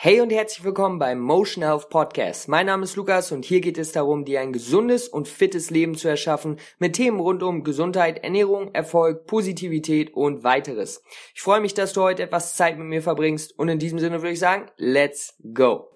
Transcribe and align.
Hey 0.00 0.20
und 0.20 0.30
herzlich 0.30 0.62
willkommen 0.62 1.00
beim 1.00 1.18
Motion 1.18 1.64
Health 1.64 1.90
Podcast. 1.90 2.46
Mein 2.46 2.66
Name 2.66 2.84
ist 2.84 2.94
Lukas 2.94 3.32
und 3.32 3.44
hier 3.44 3.60
geht 3.60 3.78
es 3.78 3.90
darum, 3.90 4.24
dir 4.24 4.40
ein 4.40 4.52
gesundes 4.52 5.08
und 5.08 5.26
fittes 5.26 5.70
Leben 5.70 5.96
zu 5.96 6.06
erschaffen 6.06 6.60
mit 6.78 6.94
Themen 6.94 7.18
rund 7.18 7.42
um 7.42 7.64
Gesundheit, 7.64 8.22
Ernährung, 8.22 8.72
Erfolg, 8.76 9.26
Positivität 9.26 10.14
und 10.14 10.44
weiteres. 10.44 11.02
Ich 11.34 11.42
freue 11.42 11.60
mich, 11.60 11.74
dass 11.74 11.94
du 11.94 12.02
heute 12.02 12.22
etwas 12.22 12.54
Zeit 12.54 12.78
mit 12.78 12.86
mir 12.86 13.02
verbringst 13.02 13.58
und 13.58 13.68
in 13.68 13.80
diesem 13.80 13.98
Sinne 13.98 14.22
würde 14.22 14.34
ich 14.34 14.38
sagen, 14.38 14.70
let's 14.76 15.34
go. 15.52 15.90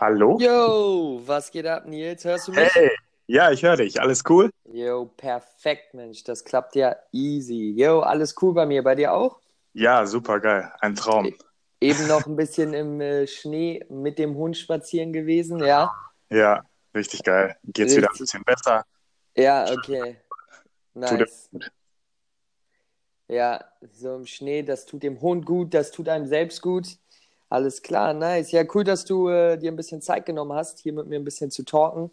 Hallo? 0.00 0.38
Yo, 0.40 1.22
was 1.24 1.52
geht 1.52 1.66
ab, 1.66 1.86
Nils? 1.86 2.24
Hörst 2.24 2.48
du 2.48 2.52
mich? 2.52 2.74
Hey, 2.74 2.90
ja, 3.30 3.52
ich 3.52 3.62
höre 3.62 3.76
dich. 3.76 4.00
Alles 4.00 4.24
cool? 4.28 4.50
Yo, 4.72 5.06
perfekt, 5.16 5.94
Mensch. 5.94 6.24
Das 6.24 6.44
klappt 6.44 6.74
ja 6.74 6.96
easy. 7.12 7.72
Yo, 7.76 8.00
alles 8.00 8.34
cool 8.42 8.52
bei 8.54 8.66
mir. 8.66 8.82
Bei 8.82 8.96
dir 8.96 9.12
auch? 9.12 9.38
Ja, 9.72 10.04
super 10.04 10.40
geil. 10.40 10.72
Ein 10.80 10.96
Traum. 10.96 11.26
E 11.26 11.34
eben 11.80 12.08
noch 12.08 12.26
ein 12.26 12.34
bisschen 12.34 12.74
im 12.74 13.00
äh, 13.00 13.28
Schnee 13.28 13.84
mit 13.88 14.18
dem 14.18 14.34
Hund 14.34 14.56
spazieren 14.56 15.12
gewesen, 15.12 15.60
ja? 15.60 15.94
Ja, 16.28 16.64
richtig 16.92 17.22
geil. 17.22 17.56
Geht's 17.62 17.92
richtig. 17.92 17.96
wieder 17.98 18.10
ein 18.10 18.18
bisschen 18.18 18.42
besser? 18.42 18.84
Ja, 19.36 19.64
okay. 19.70 20.16
Nice. 20.94 21.48
Ja, 23.28 23.64
so 23.92 24.16
im 24.16 24.26
Schnee, 24.26 24.64
das 24.64 24.86
tut 24.86 25.04
dem 25.04 25.20
Hund 25.20 25.46
gut, 25.46 25.72
das 25.72 25.92
tut 25.92 26.08
einem 26.08 26.26
selbst 26.26 26.60
gut. 26.62 26.98
Alles 27.48 27.80
klar, 27.80 28.12
nice. 28.12 28.50
Ja, 28.50 28.64
cool, 28.74 28.82
dass 28.82 29.04
du 29.04 29.28
äh, 29.28 29.56
dir 29.56 29.70
ein 29.70 29.76
bisschen 29.76 30.02
Zeit 30.02 30.26
genommen 30.26 30.52
hast, 30.52 30.80
hier 30.80 30.92
mit 30.92 31.06
mir 31.06 31.20
ein 31.20 31.24
bisschen 31.24 31.52
zu 31.52 31.64
talken 31.64 32.10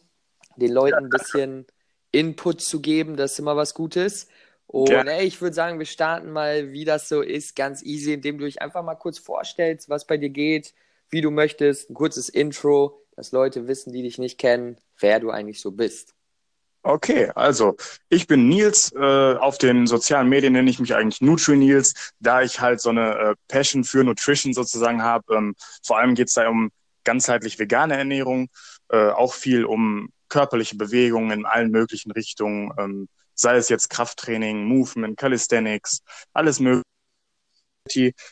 den 0.58 0.72
Leuten 0.72 1.06
ein 1.06 1.10
bisschen 1.10 1.66
Input 2.12 2.62
zu 2.62 2.82
geben, 2.82 3.16
das 3.16 3.34
ist 3.34 3.40
immer 3.40 3.56
was 3.56 3.74
Gutes. 3.74 4.28
Und 4.68 4.92
ey, 5.08 5.26
ich 5.26 5.42
würde 5.42 5.54
sagen, 5.54 5.80
wir 5.80 5.86
starten 5.86 6.32
mal, 6.32 6.72
wie 6.74 6.84
das 6.84 7.08
so 7.08 7.22
ist, 7.22 7.56
ganz 7.56 7.82
easy, 7.84 8.14
indem 8.14 8.38
du 8.38 8.46
dich 8.46 8.62
einfach 8.62 8.84
mal 8.84 8.96
kurz 8.96 9.18
vorstellst, 9.18 9.88
was 9.90 10.06
bei 10.06 10.18
dir 10.18 10.30
geht, 10.30 10.74
wie 11.10 11.22
du 11.22 11.32
möchtest, 11.32 11.90
ein 11.90 11.94
kurzes 11.94 12.28
Intro, 12.28 13.02
dass 13.16 13.32
Leute 13.32 13.68
wissen, 13.68 13.94
die 13.94 14.02
dich 14.02 14.18
nicht 14.18 14.38
kennen, 14.38 14.78
wer 15.00 15.20
du 15.20 15.30
eigentlich 15.30 15.62
so 15.62 15.72
bist. 15.72 16.14
Okay, 16.84 17.32
also 17.36 17.76
ich 18.08 18.28
bin 18.28 18.48
Nils. 18.48 18.94
Äh, 18.94 19.36
auf 19.36 19.58
den 19.58 19.88
sozialen 19.88 20.30
Medien 20.30 20.54
nenne 20.54 20.70
ich 20.70 20.80
mich 20.80 20.96
eigentlich 20.96 21.22
Nutri 21.22 21.58
Nils, 21.58 22.14
da 22.20 22.42
ich 22.42 22.62
halt 22.62 22.80
so 22.80 22.90
eine 22.90 23.18
äh, 23.18 23.36
Passion 23.48 23.84
für 23.84 24.04
Nutrition 24.04 24.54
sozusagen 24.54 25.02
habe. 25.02 25.36
Ähm, 25.36 25.56
vor 25.84 25.98
allem 25.98 26.16
geht 26.16 26.28
es 26.28 26.34
da 26.34 26.48
um 26.48 26.72
ganzheitlich 27.04 27.60
vegane 27.60 27.98
Ernährung, 27.98 28.50
äh, 28.90 29.10
auch 29.10 29.34
viel 29.34 29.66
um 29.66 30.10
körperliche 30.30 30.76
Bewegungen 30.76 31.32
in 31.32 31.46
allen 31.46 31.72
möglichen 31.72 32.12
Richtungen, 32.12 32.72
ähm, 32.78 33.08
sei 33.34 33.58
es 33.58 33.70
jetzt 33.70 33.90
Krafttraining, 33.90 34.66
Movement, 34.66 35.18
Calisthenics, 35.18 36.02
alles 36.34 36.60
mögliche. 36.60 36.84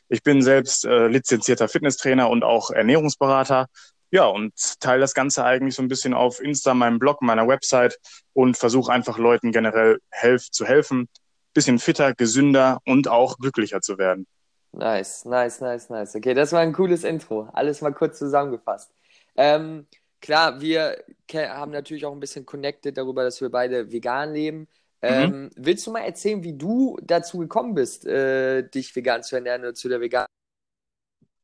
Ich 0.10 0.23
bin 0.23 0.42
selbst 0.42 0.86
äh, 0.86 1.08
lizenzierter 1.08 1.68
Fitnesstrainer 1.68 2.30
und 2.30 2.44
auch 2.44 2.72
Ernährungsberater. 2.72 3.68
Ja, 4.12 4.26
und 4.26 4.54
teile 4.80 5.02
das 5.02 5.14
Ganze 5.14 5.44
eigentlich 5.44 5.76
so 5.76 5.82
ein 5.82 5.88
bisschen 5.88 6.14
auf 6.14 6.40
Insta, 6.40 6.73
meinem 6.73 7.00
Blog, 7.00 7.22
meiner 7.22 7.48
Website 7.48 7.98
und 8.34 8.58
versuche 8.58 8.92
einfach 8.92 9.18
Leuten 9.18 9.52
generell 9.52 10.00
helf 10.10 10.50
zu 10.52 10.66
helfen, 10.66 11.10
bisschen 11.54 11.80
fitter, 11.80 12.14
gesünder 12.14 12.80
und 12.86 13.08
auch 13.08 13.38
glücklicher 13.38 13.82
zu 13.82 13.98
werden. 13.98 14.28
Nice, 14.72 15.26
nice, 15.26 15.62
nice, 15.62 15.90
nice. 15.90 16.16
Okay, 16.16 16.34
das 16.34 16.52
war 16.52 16.60
ein 16.60 16.73
cooles 16.73 17.04
Intro. 17.04 17.50
Alles 17.54 17.82
mal 17.82 17.94
kurz 17.94 18.20
zusammengefasst. 18.20 18.92
Ähm, 19.38 19.88
klar, 20.26 20.59
wir 20.59 21.04
haben 21.34 21.72
natürlich 21.72 22.06
auch 22.06 22.12
ein 22.12 22.20
bisschen 22.20 22.45
connected 22.45 22.98
darüber, 22.98 23.23
dass 23.23 23.40
wir 23.42 23.50
beide 23.50 23.92
vegan 23.92 24.34
leben. 24.34 24.59
Mhm. 24.59 24.67
Ähm, 25.02 25.50
willst 25.56 25.86
du 25.86 25.92
mal 25.92 26.02
erzählen, 26.02 26.44
wie 26.44 26.58
du 26.58 26.98
dazu 27.04 27.38
gekommen 27.38 27.76
bist, 27.76 28.06
äh, 28.06 28.67
dich 28.67 28.95
vegan 28.95 29.22
zu 29.22 29.36
ernähren 29.36 29.62
oder 29.62 29.73
zu 29.76 29.88
der 29.88 30.02
vegan? 30.02 30.26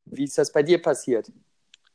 Wie 0.06 0.24
ist 0.24 0.36
das 0.36 0.52
bei 0.52 0.62
dir 0.62 0.82
passiert? 0.82 1.30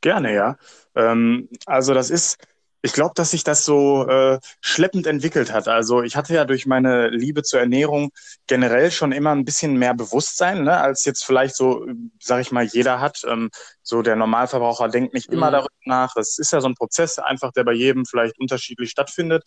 Gerne, 0.00 0.34
ja. 0.34 0.56
Ähm, 0.94 1.48
also 1.66 1.92
das 1.92 2.10
ist 2.10 2.38
ich 2.82 2.92
glaube, 2.92 3.12
dass 3.16 3.32
sich 3.32 3.42
das 3.42 3.64
so 3.64 4.06
äh, 4.06 4.38
schleppend 4.60 5.06
entwickelt 5.06 5.52
hat. 5.52 5.66
Also 5.66 6.02
ich 6.02 6.16
hatte 6.16 6.34
ja 6.34 6.44
durch 6.44 6.64
meine 6.66 7.08
Liebe 7.08 7.42
zur 7.42 7.60
Ernährung 7.60 8.10
generell 8.46 8.90
schon 8.90 9.12
immer 9.12 9.32
ein 9.32 9.44
bisschen 9.44 9.74
mehr 9.74 9.94
Bewusstsein, 9.94 10.62
ne, 10.62 10.78
als 10.78 11.04
jetzt 11.04 11.24
vielleicht 11.24 11.56
so, 11.56 11.86
sag 12.20 12.40
ich 12.40 12.52
mal, 12.52 12.64
jeder 12.64 13.00
hat. 13.00 13.22
Ähm, 13.26 13.50
so 13.82 14.02
der 14.02 14.16
Normalverbraucher 14.16 14.88
denkt 14.88 15.14
nicht 15.14 15.28
immer 15.28 15.48
mhm. 15.48 15.52
darüber 15.52 15.72
nach. 15.84 16.14
Das 16.14 16.38
ist 16.38 16.52
ja 16.52 16.60
so 16.60 16.68
ein 16.68 16.74
Prozess, 16.74 17.18
einfach 17.18 17.52
der 17.52 17.64
bei 17.64 17.72
jedem 17.72 18.06
vielleicht 18.06 18.38
unterschiedlich 18.38 18.90
stattfindet. 18.90 19.42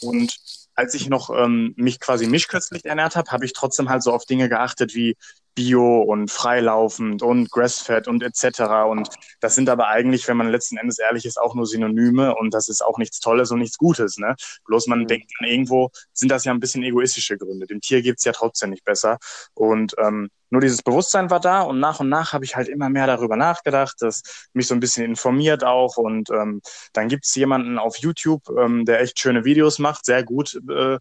Und 0.00 0.36
als 0.74 0.94
ich 0.94 1.08
noch 1.08 1.30
ähm, 1.30 1.74
mich 1.76 2.00
quasi 2.00 2.26
mischköstlich 2.26 2.84
ernährt 2.84 3.14
habe, 3.14 3.30
habe 3.30 3.44
ich 3.44 3.52
trotzdem 3.52 3.90
halt 3.90 4.02
so 4.02 4.12
auf 4.12 4.24
Dinge 4.24 4.48
geachtet 4.48 4.94
wie 4.94 5.16
Bio 5.54 6.00
und 6.02 6.30
freilaufend 6.30 7.22
und 7.22 7.50
Grassfed 7.50 8.08
und 8.08 8.22
etc. 8.22 8.60
Und 8.88 9.08
das 9.40 9.54
sind 9.54 9.68
aber 9.68 9.88
eigentlich, 9.88 10.26
wenn 10.28 10.36
man 10.36 10.50
letzten 10.50 10.76
Endes 10.76 10.98
ehrlich 10.98 11.24
ist, 11.24 11.40
auch 11.40 11.54
nur 11.54 11.66
Synonyme 11.66 12.34
und 12.34 12.54
das 12.54 12.68
ist 12.68 12.84
auch 12.84 12.98
nichts 12.98 13.20
Tolles 13.20 13.50
und 13.50 13.58
nichts 13.58 13.78
Gutes. 13.78 14.18
Ne? 14.18 14.34
Bloß 14.66 14.86
man 14.86 15.00
mhm. 15.00 15.06
denkt 15.08 15.30
dann 15.38 15.48
irgendwo, 15.48 15.90
sind 16.12 16.30
das 16.30 16.44
ja 16.44 16.52
ein 16.52 16.60
bisschen 16.60 16.82
egoistische 16.82 17.36
Gründe. 17.36 17.66
Dem 17.66 17.80
Tier 17.80 18.02
geht's 18.02 18.24
ja 18.24 18.32
trotzdem 18.32 18.70
nicht 18.70 18.84
besser. 18.84 19.18
Und 19.54 19.94
ähm, 19.98 20.30
nur 20.52 20.60
dieses 20.60 20.82
Bewusstsein 20.82 21.30
war 21.30 21.40
da 21.40 21.62
und 21.62 21.80
nach 21.80 22.00
und 22.00 22.10
nach 22.10 22.34
habe 22.34 22.44
ich 22.44 22.56
halt 22.56 22.68
immer 22.68 22.90
mehr 22.90 23.06
darüber 23.06 23.36
nachgedacht, 23.36 23.96
das 24.00 24.22
mich 24.52 24.66
so 24.66 24.74
ein 24.74 24.80
bisschen 24.80 25.02
informiert 25.02 25.64
auch 25.64 25.96
und 25.96 26.28
ähm, 26.28 26.60
dann 26.92 27.08
gibt's 27.08 27.34
jemanden 27.34 27.78
auf 27.78 27.96
YouTube, 27.96 28.42
ähm, 28.58 28.84
der 28.84 29.00
echt 29.00 29.18
schöne 29.18 29.46
Videos 29.46 29.78
macht, 29.78 30.04
sehr 30.04 30.22
gut. 30.22 30.60
Äh, 30.68 30.98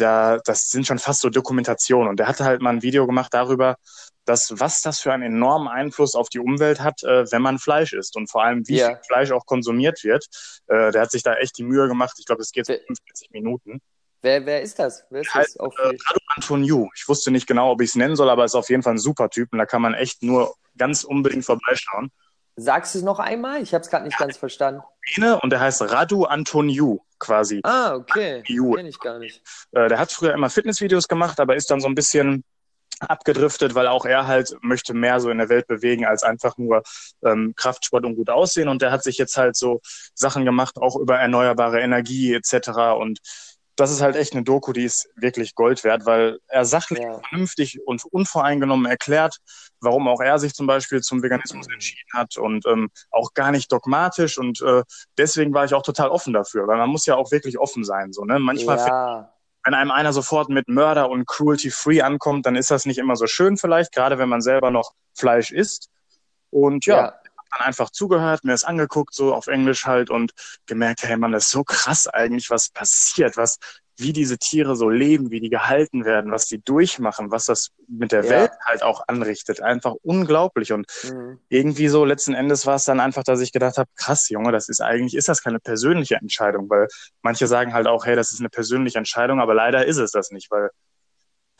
da, 0.00 0.38
das 0.44 0.70
sind 0.70 0.86
schon 0.86 0.98
fast 0.98 1.20
so 1.20 1.30
Dokumentationen 1.30 2.08
und 2.08 2.18
der 2.18 2.28
hatte 2.28 2.44
halt 2.44 2.62
mal 2.62 2.70
ein 2.70 2.82
Video 2.82 3.06
gemacht 3.06 3.32
darüber, 3.32 3.76
dass 4.24 4.60
was 4.60 4.82
das 4.82 5.00
für 5.00 5.12
einen 5.12 5.22
enormen 5.34 5.68
Einfluss 5.68 6.14
auf 6.14 6.28
die 6.28 6.38
Umwelt 6.38 6.80
hat, 6.80 7.02
äh, 7.02 7.30
wenn 7.32 7.42
man 7.42 7.58
Fleisch 7.58 7.92
isst 7.92 8.16
und 8.16 8.30
vor 8.30 8.44
allem 8.44 8.66
wie 8.68 8.78
yeah. 8.78 8.88
viel 8.88 8.98
Fleisch 9.06 9.32
auch 9.32 9.46
konsumiert 9.46 10.04
wird. 10.04 10.26
Äh, 10.68 10.92
der 10.92 11.02
hat 11.02 11.10
sich 11.10 11.22
da 11.22 11.34
echt 11.34 11.58
die 11.58 11.64
Mühe 11.64 11.88
gemacht. 11.88 12.16
Ich 12.18 12.26
glaube, 12.26 12.42
es 12.42 12.52
geht 12.52 12.66
so 12.66 12.72
45 12.72 13.30
Minuten. 13.30 13.80
Wer, 14.22 14.44
wer 14.44 14.62
ist 14.62 14.78
das? 14.78 15.04
Wer 15.10 15.22
ist 15.22 15.34
das? 15.34 15.56
Halt, 15.58 15.94
äh, 15.94 15.98
Antoniu. 16.36 16.88
Ich 16.94 17.08
wusste 17.08 17.30
nicht 17.30 17.46
genau, 17.46 17.70
ob 17.72 17.80
ich 17.80 17.90
es 17.90 17.94
nennen 17.96 18.16
soll, 18.16 18.28
aber 18.28 18.44
ist 18.44 18.54
auf 18.54 18.68
jeden 18.68 18.82
Fall 18.82 18.94
ein 18.94 18.98
super 18.98 19.30
Typ 19.30 19.52
und 19.52 19.58
da 19.58 19.66
kann 19.66 19.82
man 19.82 19.94
echt 19.94 20.22
nur 20.22 20.54
ganz 20.76 21.04
unbedingt 21.04 21.44
vorbeischauen. 21.44 22.10
Sagst 22.56 22.94
du 22.94 22.98
es 22.98 23.04
noch 23.04 23.18
einmal? 23.18 23.62
Ich 23.62 23.72
habe 23.72 23.82
es 23.82 23.90
gerade 23.90 24.04
nicht 24.04 24.20
ja, 24.20 24.26
ganz 24.26 24.36
verstanden. 24.36 24.82
Und 25.40 25.50
der 25.50 25.60
heißt 25.60 25.80
Radu 25.82 26.24
Antoniu 26.24 27.00
quasi. 27.20 27.60
Ah, 27.62 27.94
okay. 27.94 28.42
Kenne 28.42 28.88
ich 28.88 28.98
gar 28.98 29.18
nicht. 29.18 29.40
Äh, 29.72 29.88
der 29.88 29.98
hat 29.98 30.10
früher 30.10 30.34
immer 30.34 30.50
Fitnessvideos 30.50 31.06
gemacht, 31.06 31.38
aber 31.38 31.54
ist 31.54 31.70
dann 31.70 31.80
so 31.80 31.86
ein 31.86 31.94
bisschen 31.94 32.44
abgedriftet, 33.00 33.74
weil 33.74 33.86
auch 33.86 34.04
er 34.04 34.26
halt 34.26 34.54
möchte 34.62 34.92
mehr 34.92 35.20
so 35.20 35.30
in 35.30 35.38
der 35.38 35.48
Welt 35.48 35.66
bewegen 35.66 36.04
als 36.04 36.22
einfach 36.22 36.58
nur 36.58 36.82
ähm, 37.24 37.54
Kraftsport 37.56 38.04
und 38.04 38.16
gut 38.16 38.28
aussehen. 38.28 38.68
Und 38.68 38.82
der 38.82 38.90
hat 38.90 39.02
sich 39.02 39.16
jetzt 39.16 39.36
halt 39.36 39.56
so 39.56 39.80
Sachen 40.14 40.44
gemacht, 40.44 40.76
auch 40.76 40.96
über 40.96 41.16
erneuerbare 41.16 41.80
Energie 41.80 42.34
etc. 42.34 42.68
Und 42.98 43.20
das 43.80 43.90
ist 43.90 44.02
halt 44.02 44.14
echt 44.14 44.34
eine 44.34 44.42
Doku, 44.42 44.72
die 44.72 44.84
ist 44.84 45.08
wirklich 45.16 45.54
Gold 45.54 45.84
wert, 45.84 46.04
weil 46.04 46.38
er 46.48 46.64
sachlich, 46.66 47.02
ja. 47.02 47.18
vernünftig 47.28 47.80
und 47.86 48.04
unvoreingenommen 48.04 48.84
erklärt, 48.84 49.38
warum 49.80 50.06
auch 50.06 50.20
er 50.20 50.38
sich 50.38 50.52
zum 50.52 50.66
Beispiel 50.66 51.00
zum 51.00 51.22
Veganismus 51.22 51.66
entschieden 51.68 52.10
hat 52.12 52.36
und 52.36 52.66
ähm, 52.66 52.90
auch 53.10 53.32
gar 53.32 53.50
nicht 53.50 53.72
dogmatisch 53.72 54.38
und 54.38 54.60
äh, 54.60 54.82
deswegen 55.16 55.54
war 55.54 55.64
ich 55.64 55.72
auch 55.72 55.82
total 55.82 56.10
offen 56.10 56.34
dafür, 56.34 56.66
weil 56.66 56.76
man 56.76 56.90
muss 56.90 57.06
ja 57.06 57.16
auch 57.16 57.32
wirklich 57.32 57.58
offen 57.58 57.82
sein, 57.82 58.12
so, 58.12 58.24
ne? 58.24 58.38
Manchmal, 58.38 58.76
ja. 58.78 59.32
wenn 59.64 59.74
einem 59.74 59.90
einer 59.90 60.12
sofort 60.12 60.50
mit 60.50 60.68
Mörder 60.68 61.08
und 61.08 61.26
Cruelty-Free 61.26 62.02
ankommt, 62.02 62.44
dann 62.44 62.56
ist 62.56 62.70
das 62.70 62.84
nicht 62.84 62.98
immer 62.98 63.16
so 63.16 63.26
schön 63.26 63.56
vielleicht, 63.56 63.92
gerade 63.92 64.18
wenn 64.18 64.28
man 64.28 64.42
selber 64.42 64.70
noch 64.70 64.92
Fleisch 65.14 65.52
isst 65.52 65.88
und 66.50 66.84
ja. 66.84 66.96
ja 66.96 67.19
dann 67.50 67.66
einfach 67.66 67.90
zugehört, 67.90 68.44
mir 68.44 68.52
das 68.52 68.64
angeguckt, 68.64 69.14
so 69.14 69.34
auf 69.34 69.46
Englisch 69.46 69.86
halt 69.86 70.10
und 70.10 70.32
gemerkt, 70.66 71.02
hey 71.02 71.16
man, 71.16 71.32
das 71.32 71.44
ist 71.44 71.50
so 71.50 71.64
krass 71.64 72.06
eigentlich, 72.06 72.50
was 72.50 72.70
passiert, 72.70 73.36
was, 73.36 73.58
wie 74.00 74.12
diese 74.12 74.38
Tiere 74.38 74.76
so 74.76 74.88
leben, 74.88 75.30
wie 75.30 75.40
die 75.40 75.50
gehalten 75.50 76.04
werden, 76.04 76.32
was 76.32 76.46
die 76.46 76.62
durchmachen, 76.62 77.30
was 77.30 77.44
das 77.44 77.70
mit 77.86 78.12
der 78.12 78.24
ja. 78.24 78.30
Welt 78.30 78.50
halt 78.64 78.82
auch 78.82 79.02
anrichtet. 79.06 79.60
Einfach 79.60 79.94
unglaublich. 80.02 80.72
Und 80.72 80.86
mhm. 81.04 81.38
irgendwie 81.48 81.88
so 81.88 82.04
letzten 82.04 82.34
Endes 82.34 82.66
war 82.66 82.76
es 82.76 82.84
dann 82.84 83.00
einfach, 83.00 83.24
dass 83.24 83.40
ich 83.40 83.52
gedacht 83.52 83.76
habe, 83.76 83.90
krass, 83.96 84.28
Junge, 84.30 84.52
das 84.52 84.68
ist 84.68 84.80
eigentlich, 84.80 85.14
ist 85.14 85.28
das 85.28 85.42
keine 85.42 85.60
persönliche 85.60 86.16
Entscheidung, 86.16 86.70
weil 86.70 86.88
manche 87.22 87.46
sagen 87.46 87.74
halt 87.74 87.86
auch, 87.86 88.06
hey, 88.06 88.16
das 88.16 88.32
ist 88.32 88.40
eine 88.40 88.48
persönliche 88.48 88.98
Entscheidung, 88.98 89.40
aber 89.40 89.54
leider 89.54 89.86
ist 89.86 89.98
es 89.98 90.10
das 90.10 90.30
nicht, 90.30 90.50
weil 90.50 90.70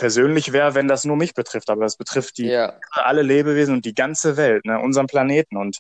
persönlich 0.00 0.52
wäre, 0.52 0.74
wenn 0.74 0.88
das 0.88 1.04
nur 1.04 1.16
mich 1.16 1.34
betrifft, 1.34 1.68
aber 1.68 1.82
das 1.82 1.96
betrifft 1.96 2.38
die 2.38 2.46
ja. 2.46 2.72
alle 2.90 3.20
Lebewesen 3.20 3.74
und 3.74 3.84
die 3.84 3.94
ganze 3.94 4.38
Welt, 4.38 4.64
ne, 4.64 4.80
unseren 4.80 5.06
Planeten 5.06 5.58
und 5.58 5.78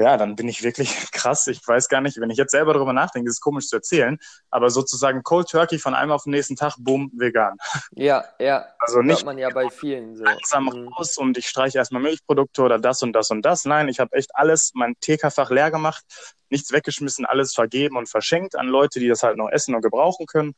ja, 0.00 0.16
dann 0.16 0.36
bin 0.36 0.46
ich 0.46 0.62
wirklich 0.62 0.90
krass. 1.12 1.48
Ich 1.48 1.60
weiß 1.66 1.88
gar 1.88 2.00
nicht, 2.00 2.20
wenn 2.20 2.30
ich 2.30 2.38
jetzt 2.38 2.52
selber 2.52 2.72
darüber 2.72 2.92
nachdenke, 2.92 3.28
ist 3.28 3.34
es 3.34 3.40
komisch 3.40 3.66
zu 3.66 3.76
erzählen, 3.76 4.16
aber 4.48 4.70
sozusagen 4.70 5.24
Cold 5.24 5.48
Turkey 5.48 5.78
von 5.78 5.94
einem 5.94 6.12
auf 6.12 6.22
den 6.22 6.30
nächsten 6.30 6.54
Tag, 6.54 6.76
boom, 6.78 7.10
vegan. 7.16 7.56
Ja, 7.90 8.24
ja. 8.38 8.64
Also 8.78 9.02
nicht 9.02 9.24
man 9.24 9.38
ja 9.38 9.50
bei 9.50 9.68
vielen 9.70 10.16
so. 10.16 10.22
langsam 10.22 10.66
mhm. 10.66 10.88
raus 10.88 11.18
und 11.18 11.36
ich 11.36 11.48
streiche 11.48 11.78
erstmal 11.78 12.00
Milchprodukte 12.00 12.62
oder 12.62 12.78
das 12.78 13.02
und 13.02 13.12
das 13.12 13.30
und 13.30 13.42
das. 13.42 13.64
Nein, 13.64 13.88
ich 13.88 13.98
habe 13.98 14.16
echt 14.16 14.30
alles, 14.36 14.70
mein 14.74 14.94
TK-Fach 15.00 15.50
leer 15.50 15.72
gemacht, 15.72 16.04
nichts 16.48 16.72
weggeschmissen, 16.72 17.26
alles 17.26 17.52
vergeben 17.54 17.96
und 17.96 18.08
verschenkt 18.08 18.54
an 18.54 18.68
Leute, 18.68 19.00
die 19.00 19.08
das 19.08 19.24
halt 19.24 19.36
noch 19.36 19.50
essen 19.50 19.74
und 19.74 19.82
gebrauchen 19.82 20.26
können. 20.26 20.54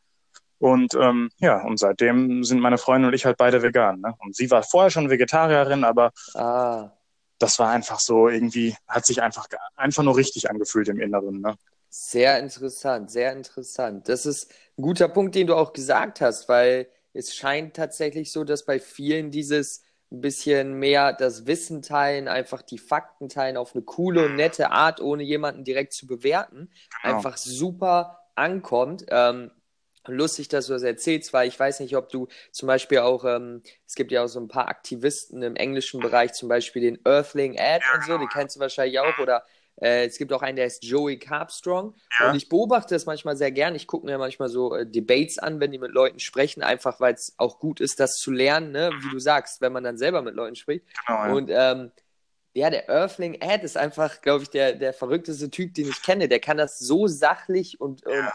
Und 0.61 0.95
ähm, 0.95 1.31
ja, 1.39 1.63
und 1.65 1.79
seitdem 1.79 2.45
sind 2.45 2.61
meine 2.61 2.79
Freundin 2.79 3.09
und 3.09 3.15
ich 3.15 3.27
halt 3.27 3.39
beide 3.39 3.63
vegan. 3.63 4.01
Ne? 4.01 4.15
Und 4.21 4.37
sie 4.37 4.51
war 4.51 4.63
vorher 4.63 4.91
schon 4.91 5.11
Vegetarierin, 5.11 5.85
aber 5.85 6.13
Ah, 6.35 6.93
das 7.39 7.59
war 7.59 7.71
einfach 7.71 7.99
so 8.01 8.29
irgendwie, 8.29 8.77
hat 8.87 9.07
sich 9.07 9.23
einfach, 9.23 9.47
einfach 9.77 10.03
nur 10.03 10.17
richtig 10.17 10.51
angefühlt 10.51 10.89
im 10.89 11.01
Inneren. 11.01 11.41
Ne? 11.41 11.57
sehr 11.89 12.39
interessant, 12.39 13.11
sehr 13.11 13.33
interessant. 13.33 14.09
Das 14.09 14.27
ist 14.27 14.53
ein 14.79 14.83
guter 14.83 15.09
Punkt, 15.09 15.35
den 15.35 15.47
du 15.47 15.57
auch 15.57 15.73
gesagt 15.73 16.21
hast, 16.21 16.49
weil 16.49 16.89
es 17.13 17.35
scheint 17.35 17.75
tatsächlich 17.75 18.31
so, 18.33 18.45
dass 18.45 18.65
bei 18.65 18.79
vielen 18.79 19.31
dieses 19.31 19.83
ein 20.13 20.21
bisschen 20.21 20.75
mehr 20.75 21.13
das 21.13 21.47
Wissen 21.47 21.83
teilen, 21.83 22.29
einfach 22.29 22.63
die 22.63 22.79
Fakten 22.79 23.29
teilen 23.29 23.57
auf 23.57 23.75
eine 23.75 23.83
coole 23.85 24.25
und 24.27 24.35
nette 24.37 24.71
Art, 24.71 25.01
ohne 25.01 25.23
jemanden 25.23 25.65
direkt 25.65 25.93
zu 25.93 26.07
bewerten, 26.07 26.71
Genau. 27.03 27.27
einfach 27.27 27.37
super 27.37 28.19
ankommt. 28.35 29.07
Ähm, 29.09 29.51
lustig, 30.07 30.49
dass 30.49 30.67
du 30.67 30.73
das 30.73 30.83
erzählst, 30.83 31.33
weil 31.33 31.49
ich 31.49 31.59
weiß 31.59 31.81
nicht, 31.81 31.97
ob 31.97 32.09
du 32.09 32.29
zum 32.53 32.67
Beispiel 32.67 32.99
auch, 32.99 33.25
ähm, 33.25 33.63
es 33.87 33.95
gibt 33.95 34.13
ja 34.13 34.25
auch 34.25 34.29
so 34.29 34.41
ein 34.41 34.49
paar 34.49 34.69
Aktivisten 34.69 35.43
im 35.43 35.57
englischen 35.57 36.01
Bereich, 36.01 36.33
zum 36.33 36.49
Beispiel 36.49 36.83
den 36.83 36.99
Earthling 37.05 37.59
Ad 37.59 37.85
und 37.95 38.05
so, 38.05 38.19
den 38.19 38.29
kennst 38.29 38.57
du 38.57 38.61
wahrscheinlich 38.61 38.99
auch, 38.99 39.19
oder 39.19 39.45
äh, 39.81 40.07
es 40.07 40.19
gibt 40.19 40.33
auch 40.33 40.43
einen, 40.43 40.57
der 40.57 40.67
heißt 40.67 40.85
Joey 40.85 41.19
Carbstrong. 41.19 41.95
Ja. 42.19 42.31
Und 42.31 42.37
ich 42.37 42.49
beobachte 42.49 42.95
das 42.95 43.07
manchmal 43.07 43.37
sehr 43.37 43.51
gern. 43.51 43.75
Ich 43.75 43.87
gucke 43.87 44.07
mir 44.07 44.19
manchmal 44.19 44.49
so 44.49 44.75
äh, 44.75 44.87
Debates 44.87 45.39
an, 45.39 45.61
wenn 45.61 45.73
die 45.73 45.79
mit 45.79 45.93
Leuten 45.93 46.19
sprechen, 46.19 46.63
einfach 46.63 47.01
weil 47.01 47.15
es 47.15 47.35
auch 47.39 47.59
gut 47.59 47.81
ist, 47.81 48.01
das 48.01 48.17
zu 48.17 48.31
lernen, 48.31 48.73
ne? 48.73 48.91
wie 49.01 49.11
du 49.11 49.19
sagst, 49.19 49.61
wenn 49.61 49.73
man 49.73 49.85
dann 49.85 49.97
selber 49.99 50.23
mit 50.23 50.35
Leuten 50.35 50.57
spricht. 50.57 50.85
Genau, 51.07 51.25
ja. 51.25 51.33
Und 51.33 51.51
ähm, 51.51 51.93
ja, 52.53 52.69
der 52.69 52.89
Earthling 52.89 53.41
Ad 53.41 53.65
ist 53.65 53.77
einfach, 53.77 54.23
glaube 54.23 54.43
ich, 54.43 54.51
der, 54.51 54.75
der 54.75 54.93
verrückteste 54.93 55.51
Typ, 55.51 55.73
den 55.75 55.89
ich 55.89 56.03
kenne. 56.03 56.29
Der 56.29 56.41
kann 56.41 56.57
das 56.57 56.79
so 56.79 57.07
sachlich 57.07 57.81
und, 57.81 58.05
und 58.05 58.13
Ja. 58.13 58.33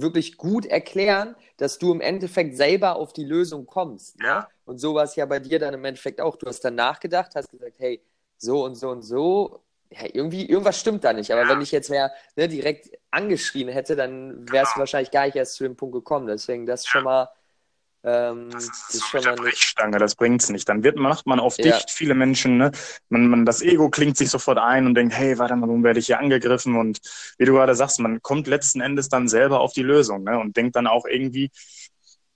Wirklich 0.00 0.36
gut 0.36 0.66
erklären, 0.66 1.34
dass 1.56 1.78
du 1.78 1.92
im 1.92 2.00
Endeffekt 2.00 2.56
selber 2.56 2.96
auf 2.96 3.12
die 3.12 3.24
Lösung 3.24 3.66
kommst. 3.66 4.18
Ne? 4.20 4.26
Ja. 4.26 4.48
Und 4.64 4.78
so 4.78 4.94
war 4.94 5.04
es 5.04 5.16
ja 5.16 5.26
bei 5.26 5.38
dir 5.38 5.58
dann 5.58 5.74
im 5.74 5.84
Endeffekt 5.84 6.20
auch. 6.20 6.36
Du 6.36 6.46
hast 6.46 6.60
dann 6.64 6.74
nachgedacht, 6.74 7.34
hast 7.34 7.50
gesagt, 7.50 7.76
hey, 7.78 8.02
so 8.36 8.64
und 8.64 8.74
so 8.74 8.90
und 8.90 9.02
so. 9.02 9.62
Ja, 9.90 10.00
irgendwie, 10.12 10.46
irgendwas 10.46 10.80
stimmt 10.80 11.04
da 11.04 11.12
nicht. 11.12 11.30
Aber 11.32 11.42
Ja. 11.42 11.48
wenn 11.48 11.60
ich 11.60 11.70
jetzt 11.72 11.90
mehr 11.90 12.12
ne, 12.36 12.48
direkt 12.48 12.90
angeschrien 13.10 13.68
hätte, 13.68 13.96
dann 13.96 14.50
wärst 14.50 14.76
du 14.76 14.80
wahrscheinlich 14.80 15.10
gar 15.12 15.26
nicht 15.26 15.36
erst 15.36 15.54
zu 15.54 15.64
dem 15.64 15.76
Punkt 15.76 15.94
gekommen. 15.94 16.26
Deswegen, 16.26 16.66
das 16.66 16.86
schon 16.86 17.04
mal, 17.04 17.28
ähm, 18.06 18.50
Das 18.50 18.68
das 18.68 18.94
ist 18.94 19.04
schon 19.08 19.24
mal 19.24 19.32
eine 19.32 19.42
Brechstange, 19.42 19.98
das 19.98 20.14
bringt's 20.14 20.48
nicht. 20.50 20.68
Dann 20.68 20.84
wird, 20.84 20.96
macht 20.96 21.26
man 21.26 21.40
auf 21.40 21.58
Ja. 21.58 21.64
dicht 21.64 21.90
viele 21.90 22.14
Menschen, 22.14 22.56
ne? 22.56 22.70
Man, 23.08 23.28
man, 23.28 23.44
das 23.44 23.62
Ego 23.62 23.90
klingt 23.90 24.16
sich 24.16 24.30
sofort 24.30 24.58
ein 24.58 24.86
und 24.86 24.94
denkt, 24.94 25.14
hey, 25.14 25.38
warte 25.38 25.56
mal, 25.56 25.66
warum 25.68 25.84
werde 25.84 25.98
ich 26.00 26.06
hier 26.06 26.20
angegriffen? 26.20 26.76
Und 26.76 27.00
wie 27.38 27.44
du 27.44 27.52
gerade 27.54 27.74
sagst, 27.74 28.00
man 28.00 28.22
kommt 28.22 28.46
letzten 28.46 28.80
Endes 28.80 29.08
dann 29.08 29.28
selber 29.28 29.60
auf 29.60 29.72
die 29.72 29.82
Lösung, 29.82 30.24
ne? 30.24 30.38
Und 30.38 30.56
denkt 30.56 30.76
dann 30.76 30.86
auch 30.86 31.04
irgendwie, 31.06 31.50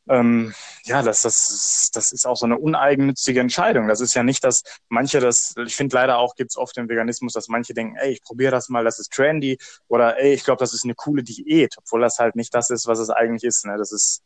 ähm, 0.08 0.52
ja, 0.84 1.02
das, 1.02 1.22
das, 1.22 1.90
das 1.92 2.10
ist 2.12 2.26
auch 2.26 2.36
so 2.36 2.46
eine 2.46 2.58
uneigennützige 2.58 3.38
Entscheidung. 3.40 3.86
Das 3.86 4.00
ist 4.00 4.14
ja 4.14 4.24
nicht, 4.24 4.42
dass 4.42 4.64
manche 4.88 5.20
das, 5.20 5.54
ich 5.64 5.76
finde 5.76 5.94
leider 5.94 6.18
auch, 6.18 6.34
gibt's 6.34 6.56
oft 6.56 6.76
im 6.78 6.88
Veganismus, 6.88 7.32
dass 7.34 7.48
manche 7.48 7.74
denken, 7.74 7.96
ey, 7.96 8.12
ich 8.14 8.22
probiere 8.22 8.50
das 8.50 8.68
mal, 8.70 8.82
das 8.82 8.98
ist 8.98 9.12
trendy, 9.12 9.58
oder 9.88 10.18
ey, 10.18 10.34
ich 10.34 10.42
glaube, 10.44 10.58
das 10.58 10.74
ist 10.74 10.84
eine 10.84 10.94
coole 10.96 11.22
Diät, 11.22 11.76
obwohl 11.78 12.00
das 12.00 12.18
halt 12.18 12.34
nicht 12.34 12.52
das 12.54 12.70
ist, 12.70 12.88
was 12.88 12.98
es 12.98 13.10
eigentlich 13.10 13.44
ist. 13.44 13.64
Ne? 13.66 13.76
Das 13.78 13.92
ist 13.92 14.22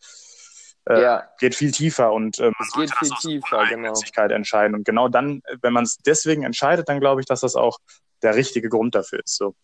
äh, 0.86 1.00
Ja. 1.02 1.31
geht 1.38 1.54
viel 1.54 1.70
tiefer 1.72 2.12
und 2.12 2.38
äh, 2.38 2.44
man 2.44 2.54
Es 2.60 2.70
sollte 2.70 2.94
das 3.00 3.12
aus 3.12 3.20
tiefer, 3.22 3.66
genau. 3.69 3.94
Entscheiden. 4.31 4.75
Und 4.75 4.84
genau 4.84 5.08
dann, 5.08 5.40
äh, 5.46 5.56
wenn 5.62 5.72
man 5.72 5.84
es 5.84 5.98
deswegen 5.98 6.42
entscheidet, 6.42 6.88
dann 6.88 7.00
glaube 7.00 7.20
ich, 7.20 7.26
dass 7.26 7.40
das 7.40 7.56
auch 7.56 7.78
der 8.22 8.34
richtige 8.34 8.69
Grund 8.69 8.94
dafür 8.94 9.20
ist. 9.25 9.36
So. 9.36 9.54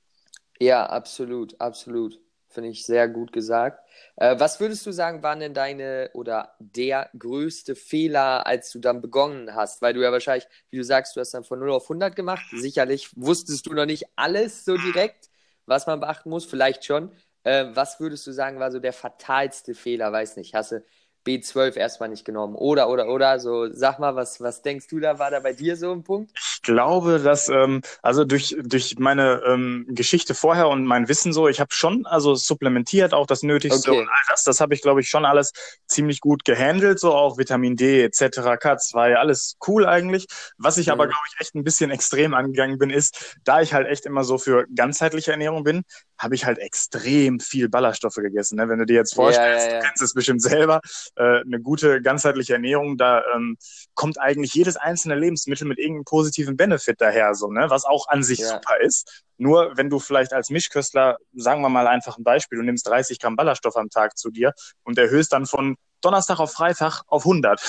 Ja, 0.58 0.86
absolut, 0.86 1.60
absolut. 1.60 2.18
Finde 2.52 2.70
ich 2.70 2.84
sehr 2.84 3.08
gut 3.08 3.32
gesagt. 3.32 3.80
Äh, 4.16 4.38
was 4.40 4.58
würdest 4.58 4.84
du 4.84 4.90
sagen, 4.90 5.22
waren 5.22 5.38
denn 5.38 5.54
deine 5.54 6.10
oder 6.14 6.56
der 6.58 7.08
größte 7.16 7.76
Fehler, 7.76 8.44
als 8.46 8.72
du 8.72 8.80
dann 8.80 9.00
begonnen 9.00 9.54
hast? 9.54 9.82
Weil 9.82 9.94
du 9.94 10.02
ja 10.02 10.10
wahrscheinlich, 10.10 10.48
wie 10.70 10.78
du 10.78 10.84
sagst, 10.84 11.14
du 11.14 11.20
hast 11.20 11.32
dann 11.32 11.44
von 11.44 11.60
0 11.60 11.70
auf 11.70 11.84
100 11.84 12.16
gemacht. 12.16 12.42
Sicherlich 12.52 13.10
wusstest 13.14 13.66
du 13.66 13.72
noch 13.72 13.86
nicht 13.86 14.06
alles 14.16 14.64
so 14.64 14.76
direkt, 14.76 15.30
was 15.66 15.86
man 15.86 16.00
beachten 16.00 16.28
muss. 16.28 16.44
Vielleicht 16.44 16.84
schon. 16.84 17.12
Äh, 17.44 17.66
was 17.74 18.00
würdest 18.00 18.26
du 18.26 18.32
sagen, 18.32 18.58
war 18.58 18.72
so 18.72 18.80
der 18.80 18.92
fatalste 18.92 19.74
Fehler? 19.74 20.12
Weiß 20.12 20.36
nicht. 20.36 20.52
Hast 20.54 20.72
du 20.72 20.84
B12 21.24 21.76
erstmal 21.76 22.08
nicht 22.08 22.24
genommen? 22.24 22.54
Oder, 22.54 22.88
oder, 22.88 23.08
oder? 23.08 23.38
So, 23.40 23.72
sag 23.72 23.98
mal, 23.98 24.16
was, 24.16 24.40
was 24.40 24.62
denkst 24.62 24.88
du 24.88 25.00
da? 25.00 25.18
War 25.18 25.30
da 25.30 25.40
bei 25.40 25.52
dir 25.52 25.76
so 25.76 25.92
ein 25.92 26.02
Punkt? 26.04 26.32
Ich 26.62 26.66
glaube, 26.66 27.20
dass, 27.20 27.48
ähm, 27.48 27.80
also 28.02 28.24
durch, 28.26 28.54
durch 28.62 28.98
meine 28.98 29.40
ähm, 29.46 29.86
Geschichte 29.88 30.34
vorher 30.34 30.68
und 30.68 30.84
mein 30.84 31.08
Wissen 31.08 31.32
so, 31.32 31.48
ich 31.48 31.58
habe 31.58 31.72
schon 31.72 32.04
also 32.04 32.34
supplementiert, 32.34 33.14
auch 33.14 33.26
das 33.26 33.42
Nötigste 33.42 33.92
Okay. 33.92 34.00
und 34.00 34.08
all 34.08 34.22
das, 34.28 34.44
das 34.44 34.60
habe 34.60 34.74
ich, 34.74 34.82
glaube 34.82 35.00
ich, 35.00 35.08
schon 35.08 35.24
alles 35.24 35.52
ziemlich 35.86 36.20
gut 36.20 36.44
gehandelt, 36.44 37.00
so 37.00 37.14
auch 37.14 37.38
Vitamin 37.38 37.76
D 37.76 38.02
etc., 38.04 38.20
K2, 38.58 39.14
alles 39.14 39.56
cool 39.66 39.86
eigentlich. 39.86 40.26
Was 40.58 40.76
ich 40.76 40.90
aber, 40.92 41.06
Mhm. 41.06 41.10
glaube 41.10 41.24
ich, 41.32 41.40
echt 41.40 41.54
ein 41.54 41.64
bisschen 41.64 41.90
extrem 41.90 42.34
angegangen 42.34 42.76
bin, 42.78 42.90
ist, 42.90 43.36
da 43.44 43.62
ich 43.62 43.72
halt 43.72 43.86
echt 43.88 44.04
immer 44.04 44.22
so 44.24 44.36
für 44.36 44.66
ganzheitliche 44.76 45.30
Ernährung 45.32 45.64
bin, 45.64 45.82
habe 46.18 46.34
ich 46.34 46.44
halt 46.44 46.58
extrem 46.58 47.40
viel 47.40 47.70
Ballaststoffe 47.70 48.16
gegessen. 48.16 48.56
Ne? 48.56 48.68
Wenn 48.68 48.78
du 48.78 48.84
dir 48.84 48.96
jetzt 48.96 49.14
vorstellst, 49.14 49.66
ja, 49.66 49.72
ja. 49.72 49.80
du 49.80 49.86
kennst 49.86 50.02
es 50.02 50.12
bestimmt 50.12 50.42
selber, 50.42 50.82
äh, 51.16 51.40
eine 51.40 51.58
gute 51.62 52.02
ganzheitliche 52.02 52.52
Ernährung, 52.52 52.98
da 52.98 53.22
ähm, 53.34 53.56
kommt 53.94 54.20
eigentlich 54.20 54.52
jedes 54.52 54.76
einzelne 54.76 55.14
Lebensmittel 55.14 55.66
mit 55.66 55.78
irgendeinem 55.78 56.04
positiven 56.04 56.49
Benefit 56.56 57.00
daher, 57.00 57.34
so, 57.34 57.50
ne? 57.50 57.66
was 57.68 57.84
auch 57.84 58.08
an 58.08 58.22
sich 58.22 58.38
Ja. 58.40 58.48
super 58.48 58.80
ist. 58.80 59.22
Nur 59.36 59.76
wenn 59.76 59.88
du 59.88 59.98
vielleicht 59.98 60.32
als 60.32 60.50
Mischköstler, 60.50 61.16
sagen 61.34 61.62
wir 61.62 61.68
mal 61.70 61.86
einfach 61.86 62.18
ein 62.18 62.24
Beispiel, 62.24 62.58
du 62.58 62.64
nimmst 62.64 62.86
30 62.86 63.18
Gramm 63.18 63.36
Ballaststoff 63.36 63.76
am 63.76 63.88
Tag 63.88 64.18
zu 64.18 64.30
dir 64.30 64.52
und 64.82 64.98
erhöhst 64.98 65.32
dann 65.32 65.46
von 65.46 65.76
Donnerstag 66.02 66.40
auf 66.40 66.52
Freitag 66.52 67.02
auf 67.06 67.24
100. 67.24 67.60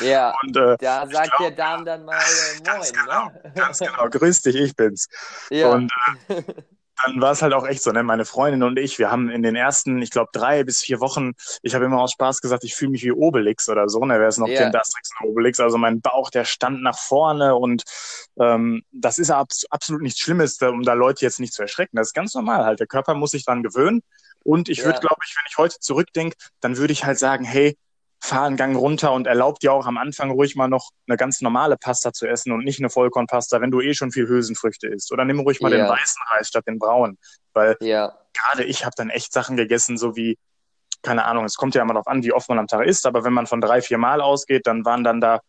Ja, 0.00 0.34
Und 0.42 0.56
äh, 0.56 0.76
da 0.78 1.06
sagt 1.06 1.30
glaub, 1.36 1.38
der 1.40 1.50
Darm 1.52 1.84
dann 1.84 2.04
mal 2.04 2.16
äh, 2.20 2.60
ganz 2.64 2.92
Moin, 2.92 3.04
genau, 3.04 3.24
ne? 3.26 3.52
ganz 3.54 3.78
genau, 3.78 4.08
grüß 4.08 4.42
dich, 4.42 4.56
ich 4.56 4.74
bin's. 4.76 5.08
Ja. 5.50 5.68
Und 5.70 5.90
äh, 6.28 6.42
dann 7.04 7.20
war 7.20 7.32
es 7.32 7.42
halt 7.42 7.52
auch 7.52 7.66
echt 7.66 7.82
so, 7.82 7.92
ne? 7.92 8.02
Meine 8.02 8.24
Freundin 8.24 8.62
und 8.62 8.78
ich, 8.78 8.98
wir 8.98 9.10
haben 9.10 9.28
in 9.30 9.42
den 9.42 9.54
ersten, 9.56 10.00
ich 10.00 10.10
glaube, 10.10 10.30
drei 10.32 10.64
bis 10.64 10.80
vier 10.80 11.00
Wochen, 11.00 11.32
ich 11.62 11.74
habe 11.74 11.84
immer 11.84 12.00
aus 12.00 12.12
Spaß 12.12 12.40
gesagt, 12.40 12.64
ich 12.64 12.74
fühle 12.74 12.92
mich 12.92 13.04
wie 13.04 13.12
Obelix 13.12 13.68
oder 13.68 13.88
so, 13.88 14.04
ne? 14.04 14.18
Wer 14.18 14.28
es 14.28 14.38
noch 14.38 14.48
kennt, 14.56 14.74
Asterix 14.76 15.10
und 15.20 15.28
Obelix. 15.28 15.60
Also 15.60 15.78
mein 15.78 16.00
Bauch, 16.00 16.30
der 16.30 16.44
stand 16.44 16.82
nach 16.82 16.98
vorne 16.98 17.54
und 17.56 17.82
ähm, 18.40 18.82
das 18.92 19.18
ist 19.18 19.30
abs 19.30 19.66
absolut 19.70 20.02
nichts 20.02 20.20
Schlimmes, 20.20 20.60
um 20.62 20.82
da 20.82 20.94
Leute 20.94 21.24
jetzt 21.24 21.40
nicht 21.40 21.52
zu 21.52 21.62
erschrecken. 21.62 21.96
Das 21.96 22.08
ist 22.08 22.14
ganz 22.14 22.34
normal 22.34 22.64
halt. 22.64 22.80
Der 22.80 22.86
Körper 22.86 23.14
muss 23.14 23.32
sich 23.32 23.44
dran 23.44 23.62
gewöhnen. 23.62 24.02
Und 24.42 24.68
ich 24.68 24.84
würde, 24.84 24.94
Ja. 24.94 25.00
glaube 25.00 25.20
ich, 25.26 25.34
wenn 25.36 25.44
ich 25.48 25.58
heute 25.58 25.78
zurückdenke, 25.80 26.36
dann 26.60 26.76
würde 26.76 26.92
ich 26.92 27.04
halt 27.04 27.18
sagen, 27.18 27.44
hey, 27.44 27.76
fahr 28.20 28.46
einen 28.46 28.56
Gang 28.56 28.76
runter 28.76 29.12
und 29.12 29.26
erlaub 29.26 29.58
dir 29.60 29.72
auch 29.72 29.86
am 29.86 29.98
Anfang 29.98 30.30
ruhig 30.30 30.56
mal 30.56 30.68
noch 30.68 30.90
eine 31.06 31.16
ganz 31.16 31.40
normale 31.40 31.76
Pasta 31.76 32.12
zu 32.12 32.26
essen 32.26 32.52
und 32.52 32.64
nicht 32.64 32.80
eine 32.80 32.90
Vollkornpasta, 32.90 33.60
wenn 33.60 33.70
du 33.70 33.80
eh 33.80 33.94
schon 33.94 34.10
viel 34.10 34.26
Hülsenfrüchte 34.26 34.88
isst. 34.88 35.12
Oder 35.12 35.24
nimm 35.24 35.40
ruhig 35.40 35.60
mal 35.60 35.70
Ja. 35.72 35.78
den 35.78 35.88
weißen 35.88 36.22
Reis 36.30 36.48
statt 36.48 36.66
den 36.66 36.78
braunen. 36.78 37.18
Weil 37.52 37.76
Ja, 37.80 38.18
gerade 38.32 38.64
ich 38.64 38.84
habe 38.84 38.94
dann 38.96 39.10
echt 39.10 39.32
Sachen 39.32 39.56
gegessen, 39.56 39.96
so 39.96 40.16
wie, 40.16 40.38
keine 41.02 41.24
Ahnung, 41.24 41.44
es 41.44 41.54
kommt 41.56 41.74
ja 41.74 41.82
immer 41.82 41.94
darauf 41.94 42.08
an, 42.08 42.22
wie 42.24 42.32
oft 42.32 42.48
man 42.48 42.58
am 42.58 42.66
Tag 42.66 42.86
isst, 42.86 43.06
aber 43.06 43.22
wenn 43.24 43.32
man 43.32 43.46
von 43.46 43.60
drei, 43.60 43.80
vier 43.82 43.98
Mal 43.98 44.20
ausgeht, 44.20 44.66
dann 44.66 44.84
waren 44.84 45.04
dann 45.04 45.20
da 45.20 45.40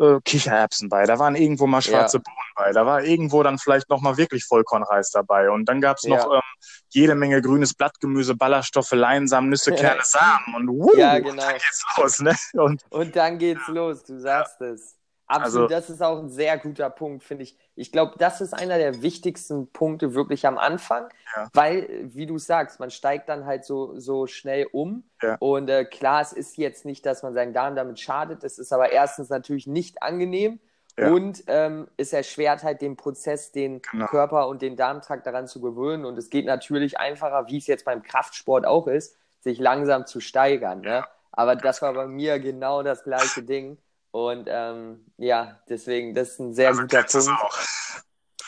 äh, 0.00 0.18
Kichererbsen 0.24 0.88
bei, 0.88 1.04
da 1.04 1.18
waren 1.18 1.34
irgendwo 1.36 1.66
mal 1.66 1.82
schwarze 1.82 2.16
Ja. 2.18 2.22
Bohnen 2.24 2.52
bei, 2.56 2.72
da 2.72 2.86
war 2.86 3.02
irgendwo 3.04 3.42
dann 3.42 3.58
vielleicht 3.58 3.88
noch 3.90 4.00
mal 4.00 4.16
wirklich 4.16 4.44
Vollkornreis 4.44 5.10
dabei 5.10 5.50
und 5.50 5.66
dann 5.66 5.80
gab's 5.80 6.04
noch 6.04 6.26
Ja. 6.30 6.34
ähm, 6.36 6.40
jede 6.88 7.14
Menge 7.14 7.40
grünes 7.42 7.74
Blattgemüse, 7.74 8.34
Ballaststoffe, 8.34 8.92
Leinsamen, 8.92 9.50
Nüsse, 9.50 9.72
Kerne, 9.72 10.02
Samen 10.02 10.54
und 10.56 10.68
wuh, 10.68 10.96
Ja, 10.96 11.18
genau. 11.18 11.36
dann 11.42 11.52
geht's 11.54 11.84
los, 11.96 12.20
ne? 12.20 12.34
Und 12.54 12.82
und 12.90 13.14
dann 13.16 13.38
geht's 13.38 13.66
los, 13.68 14.02
du 14.04 14.18
sagst 14.18 14.60
es. 14.60 14.96
Absolut, 15.30 15.72
Also- 15.72 15.74
das 15.74 15.90
ist 15.90 16.02
auch 16.02 16.18
ein 16.18 16.28
sehr 16.28 16.58
guter 16.58 16.90
Punkt, 16.90 17.22
finde 17.24 17.44
ich. 17.44 17.56
Ich 17.76 17.92
glaube, 17.92 18.14
das 18.18 18.40
ist 18.40 18.52
einer 18.52 18.78
der 18.78 19.00
wichtigsten 19.02 19.70
Punkte 19.72 20.14
wirklich 20.14 20.46
am 20.46 20.58
Anfang, 20.58 21.08
Ja. 21.36 21.48
weil, 21.54 21.88
wie 22.02 22.26
du 22.26 22.36
sagst, 22.38 22.80
man 22.80 22.90
steigt 22.90 23.28
dann 23.28 23.46
halt 23.46 23.64
so, 23.64 23.98
so 23.98 24.26
schnell 24.26 24.66
um. 24.72 25.04
Ja. 25.22 25.36
Und 25.38 25.70
äh, 25.70 25.84
klar, 25.84 26.20
es 26.20 26.32
ist 26.32 26.56
jetzt 26.56 26.84
nicht, 26.84 27.06
dass 27.06 27.22
man 27.22 27.32
seinen 27.34 27.52
Darm 27.52 27.76
damit 27.76 28.00
schadet, 28.00 28.42
es 28.44 28.58
ist 28.58 28.72
aber 28.72 28.90
erstens 28.92 29.28
natürlich 29.28 29.66
nicht 29.66 30.02
angenehm. 30.02 30.60
Ja. 30.98 31.10
Und 31.12 31.44
ähm, 31.46 31.86
es 31.96 32.12
erschwert 32.12 32.62
halt 32.64 32.82
den 32.82 32.96
Prozess, 32.96 33.52
den 33.52 33.80
Genau. 33.80 34.06
Körper 34.06 34.48
und 34.48 34.60
den 34.60 34.76
Darmtrakt 34.76 35.24
daran 35.26 35.46
zu 35.46 35.60
gewöhnen. 35.60 36.04
Und 36.04 36.18
es 36.18 36.28
geht 36.30 36.44
natürlich 36.46 36.98
einfacher, 36.98 37.46
wie 37.48 37.58
es 37.58 37.66
jetzt 37.68 37.84
beim 37.84 38.02
Kraftsport 38.02 38.66
auch 38.66 38.86
ist, 38.88 39.16
sich 39.38 39.58
langsam 39.60 40.04
zu 40.06 40.20
steigern. 40.20 40.80
Ne? 40.82 41.04
Aber 41.32 41.54
das 41.56 41.80
war 41.80 41.94
bei 41.94 42.06
mir 42.06 42.38
genau 42.40 42.82
das 42.82 43.04
gleiche 43.04 43.42
Ding. 43.44 43.78
Und 44.12 44.48
ähm, 44.50 45.06
ja, 45.18 45.60
deswegen, 45.68 46.14
das 46.14 46.30
ist 46.30 46.38
ein 46.40 46.52
sehr 46.54 46.68
also 46.68 46.82
guter 46.82 47.02
Punkt. 47.04 47.28
auch. 47.28 47.58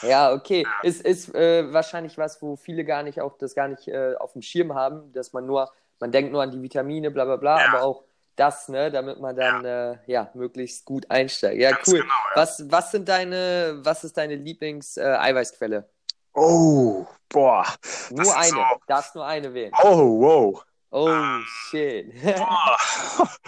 Ja, 0.03 0.33
okay. 0.33 0.67
Es 0.83 1.01
ist 1.01 1.33
äh, 1.35 1.73
wahrscheinlich 1.73 2.19
was, 2.19 2.43
wo 2.43 2.57
viele 2.57 2.85
gar 2.85 3.03
nicht 3.05 3.21
auch 3.21 3.39
das 3.39 3.55
gar 3.55 3.69
nicht 3.69 3.87
äh, 3.87 4.15
auf 4.17 4.33
dem 4.33 4.43
Schirm 4.43 4.75
haben, 4.75 5.13
dass 5.13 5.33
man 5.33 5.47
nur, 5.47 5.71
man 6.01 6.11
denkt 6.11 6.33
nur 6.33 6.43
an 6.43 6.51
die 6.51 6.61
Vitamine, 6.61 7.11
bla 7.13 7.25
bla 7.25 7.37
bla, 7.37 7.61
Ja. 7.61 7.69
aber 7.69 7.83
auch 7.85 8.03
das, 8.35 8.69
ne, 8.69 8.91
damit 8.91 9.21
man 9.21 9.37
dann 9.37 9.65
ja, 9.65 9.93
äh, 9.93 9.99
ja 10.07 10.31
möglichst 10.35 10.85
gut 10.87 11.09
einsteigt. 11.11 11.61
Ja, 11.61 11.71
Ganz 11.71 11.87
cool. 11.87 12.01
genau, 12.01 12.09
ja. 12.35 12.43
Was, 12.43 12.65
was 12.69 12.91
sind 12.91 13.09
deine, 13.09 13.79
was 13.85 14.03
ist 14.03 14.17
deine 14.17 14.35
Lieblings-Eiweißquelle? 14.37 15.89
Oh, 16.35 17.07
boah. 17.29 17.67
Nur 18.11 18.35
eine. 18.37 18.49
so- 18.49 18.65
Darfst 18.87 19.15
nur 19.15 19.27
eine 19.27 19.53
wählen. 19.55 19.73
Oh, 19.83 20.21
wow. 20.21 20.65
Oh, 20.93 21.41
shit. 21.71 22.13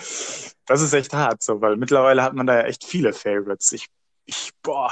das 0.67 0.81
ist 0.81 0.95
echt 0.95 1.13
hart, 1.13 1.43
so, 1.43 1.61
weil 1.61 1.77
mittlerweile 1.77 2.23
hat 2.23 2.33
man 2.35 2.47
da 2.47 2.55
ja 2.55 2.63
echt 2.63 2.85
viele 2.85 3.13
Favorites. 3.13 3.73
Ich, 3.73 3.87
ich, 4.25 4.51
boah, 4.63 4.91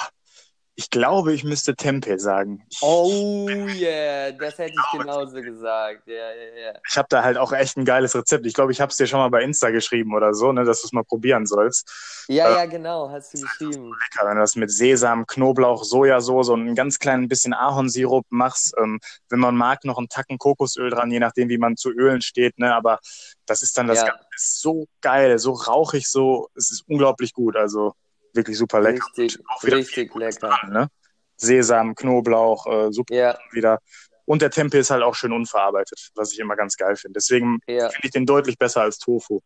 ich 0.74 0.88
glaube, 0.88 1.34
ich 1.34 1.44
müsste 1.44 1.76
Tempeh 1.76 2.18
sagen. 2.18 2.66
Oh 2.80 3.46
yeah, 3.48 4.32
das 4.32 4.56
hätte 4.56 4.72
ich 4.72 4.98
genauso 4.98 5.40
gesagt. 5.42 6.06
Ja, 6.06 6.14
ja, 6.14 6.66
ja. 6.66 6.78
Ich 6.88 6.96
habe 6.96 7.06
da 7.10 7.22
halt 7.22 7.36
auch 7.36 7.52
echt 7.52 7.76
ein 7.76 7.84
geiles 7.84 8.14
Rezept. 8.14 8.46
Ich 8.46 8.54
glaube, 8.54 8.72
ich 8.72 8.80
habe 8.80 8.90
es 8.90 8.96
dir 8.96 9.06
schon 9.06 9.20
mal 9.20 9.28
bei 9.28 9.42
Insta 9.42 9.70
geschrieben 9.70 10.14
oder 10.14 10.32
so, 10.32 10.50
ne, 10.50 10.64
dass 10.64 10.80
du 10.80 10.86
es 10.86 10.92
mal 10.92 11.04
probieren 11.04 11.44
sollst. 11.44 12.24
Ja, 12.28 12.48
äh, 12.48 12.56
ja, 12.56 12.66
genau, 12.66 13.10
hast 13.10 13.34
du 13.34 13.40
geschrieben. 13.40 13.72
So 13.72 13.80
lecker, 13.80 14.26
wenn 14.26 14.36
du 14.36 14.40
das 14.40 14.56
mit 14.56 14.70
Sesam, 14.70 15.26
Knoblauch, 15.26 15.84
Sojasauce 15.84 16.48
und 16.48 16.66
ein 16.66 16.74
ganz 16.74 16.98
klein 16.98 17.28
bisschen 17.28 17.52
Ahornsirup 17.52 18.24
machst. 18.30 18.74
Ähm, 18.78 18.98
wenn 19.28 19.40
man 19.40 19.54
mag, 19.54 19.84
noch 19.84 19.98
einen 19.98 20.08
Tacken 20.08 20.38
Kokosöl 20.38 20.88
dran, 20.88 21.10
je 21.10 21.20
nachdem, 21.20 21.50
wie 21.50 21.58
man 21.58 21.76
zu 21.76 21.90
Ölen 21.90 22.22
steht. 22.22 22.58
Ne, 22.58 22.74
aber 22.74 22.98
das 23.44 23.62
ist 23.62 23.76
dann 23.76 23.88
das 23.88 23.98
ja. 23.98 24.06
Ganze 24.06 24.24
ist 24.34 24.60
so 24.62 24.86
geil, 25.02 25.38
so 25.38 25.52
rauchig, 25.52 26.08
so, 26.08 26.48
es 26.56 26.70
ist 26.70 26.84
unglaublich 26.88 27.34
gut. 27.34 27.56
Also 27.56 27.92
wirklich 28.32 28.58
super 28.58 28.80
lecker. 28.80 29.04
Richtig, 29.16 29.38
richtig 29.64 30.14
lecker. 30.14 30.48
Dran, 30.48 30.72
ne? 30.72 30.88
Sesam, 31.36 31.94
Knoblauch, 31.94 32.66
äh, 32.66 32.92
super 32.92 33.14
ja. 33.14 33.38
wieder. 33.52 33.78
Und 34.24 34.42
der 34.42 34.50
Tempeh 34.50 34.78
ist 34.78 34.90
halt 34.90 35.02
auch 35.02 35.14
schön 35.14 35.32
unverarbeitet, 35.32 36.10
was 36.14 36.32
ich 36.32 36.38
immer 36.38 36.56
ganz 36.56 36.76
geil 36.76 36.96
finde. 36.96 37.14
Deswegen 37.18 37.58
ja. 37.66 37.88
finde 37.88 38.06
ich 38.06 38.12
den 38.12 38.26
deutlich 38.26 38.56
besser 38.56 38.82
als 38.82 38.98
Tofu. 38.98 39.40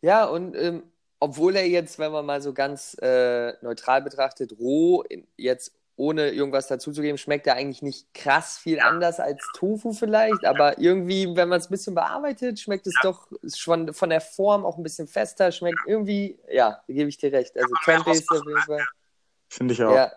Ja, 0.00 0.24
und 0.24 0.56
ähm, 0.56 0.82
obwohl 1.20 1.56
er 1.56 1.66
jetzt, 1.66 1.98
wenn 1.98 2.12
man 2.12 2.24
mal 2.24 2.40
so 2.40 2.52
ganz 2.52 2.96
äh, 3.00 3.52
neutral 3.62 4.02
betrachtet, 4.02 4.52
roh 4.58 5.02
in, 5.02 5.26
jetzt 5.36 5.72
ohne 5.96 6.30
irgendwas 6.30 6.66
dazuzugeben, 6.66 7.16
schmeckt 7.16 7.46
er 7.46 7.54
eigentlich 7.54 7.82
nicht 7.82 8.12
krass 8.12 8.58
viel 8.58 8.80
anders 8.80 9.18
als 9.18 9.42
Tofu 9.54 9.92
vielleicht, 9.92 10.44
aber 10.44 10.78
irgendwie, 10.78 11.34
wenn 11.34 11.48
man 11.48 11.58
es 11.58 11.66
ein 11.66 11.70
bisschen 11.70 11.94
bearbeitet, 11.94 12.60
schmeckt 12.60 12.86
es 12.86 12.94
doch 13.02 13.28
schon 13.54 13.92
von 13.94 14.10
der 14.10 14.20
Form 14.20 14.66
auch 14.66 14.76
ein 14.76 14.82
bisschen 14.82 15.08
fester, 15.08 15.50
schmeckt 15.52 15.78
irgendwie, 15.86 16.38
ja, 16.50 16.82
da 16.86 16.92
gebe 16.92 17.08
ich 17.08 17.16
dir 17.16 17.32
recht. 17.32 17.56
Also 17.56 17.74
Tempeh 17.84 18.12
ist 18.12 18.30
auf 18.30 18.44
jeden 18.46 18.62
Fall. 18.62 18.84
Finde 19.48 19.74
ich 19.74 19.82
auch. 19.82 19.94
Ja. 19.94 20.12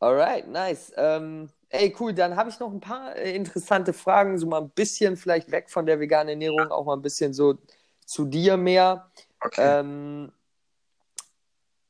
Alright, 0.00 0.46
nice. 0.48 0.92
Ähm, 0.96 1.48
ey, 1.70 1.94
cool, 1.98 2.12
dann 2.12 2.36
habe 2.36 2.50
ich 2.50 2.60
noch 2.60 2.70
ein 2.70 2.80
paar 2.80 3.16
äh, 3.16 3.34
interessante 3.34 3.92
Fragen, 3.92 4.38
so 4.38 4.46
mal 4.46 4.60
ein 4.60 4.70
bisschen 4.70 5.16
vielleicht 5.16 5.50
weg 5.50 5.70
von 5.70 5.86
der 5.86 5.98
veganen 5.98 6.28
Ernährung, 6.28 6.70
auch 6.70 6.84
mal 6.84 6.94
ein 6.94 7.02
bisschen 7.02 7.32
so 7.32 7.58
zu 8.04 8.26
dir 8.26 8.56
mehr. 8.56 9.10
Okay. 9.40 9.80
Ähm, 9.80 10.32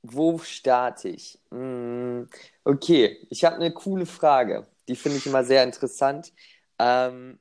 wo 0.03 0.39
starte 0.39 1.09
ich? 1.09 1.39
Hm, 1.51 2.29
okay, 2.69 3.27
ich 3.31 3.45
habe 3.45 3.57
eine 3.57 3.73
coole 3.73 4.05
Frage. 4.05 4.67
Die 4.89 4.97
finde 4.97 5.19
ich 5.19 5.27
immer 5.27 5.43
sehr 5.43 5.65
interessant. 5.65 6.33
Ähm, 6.79 7.39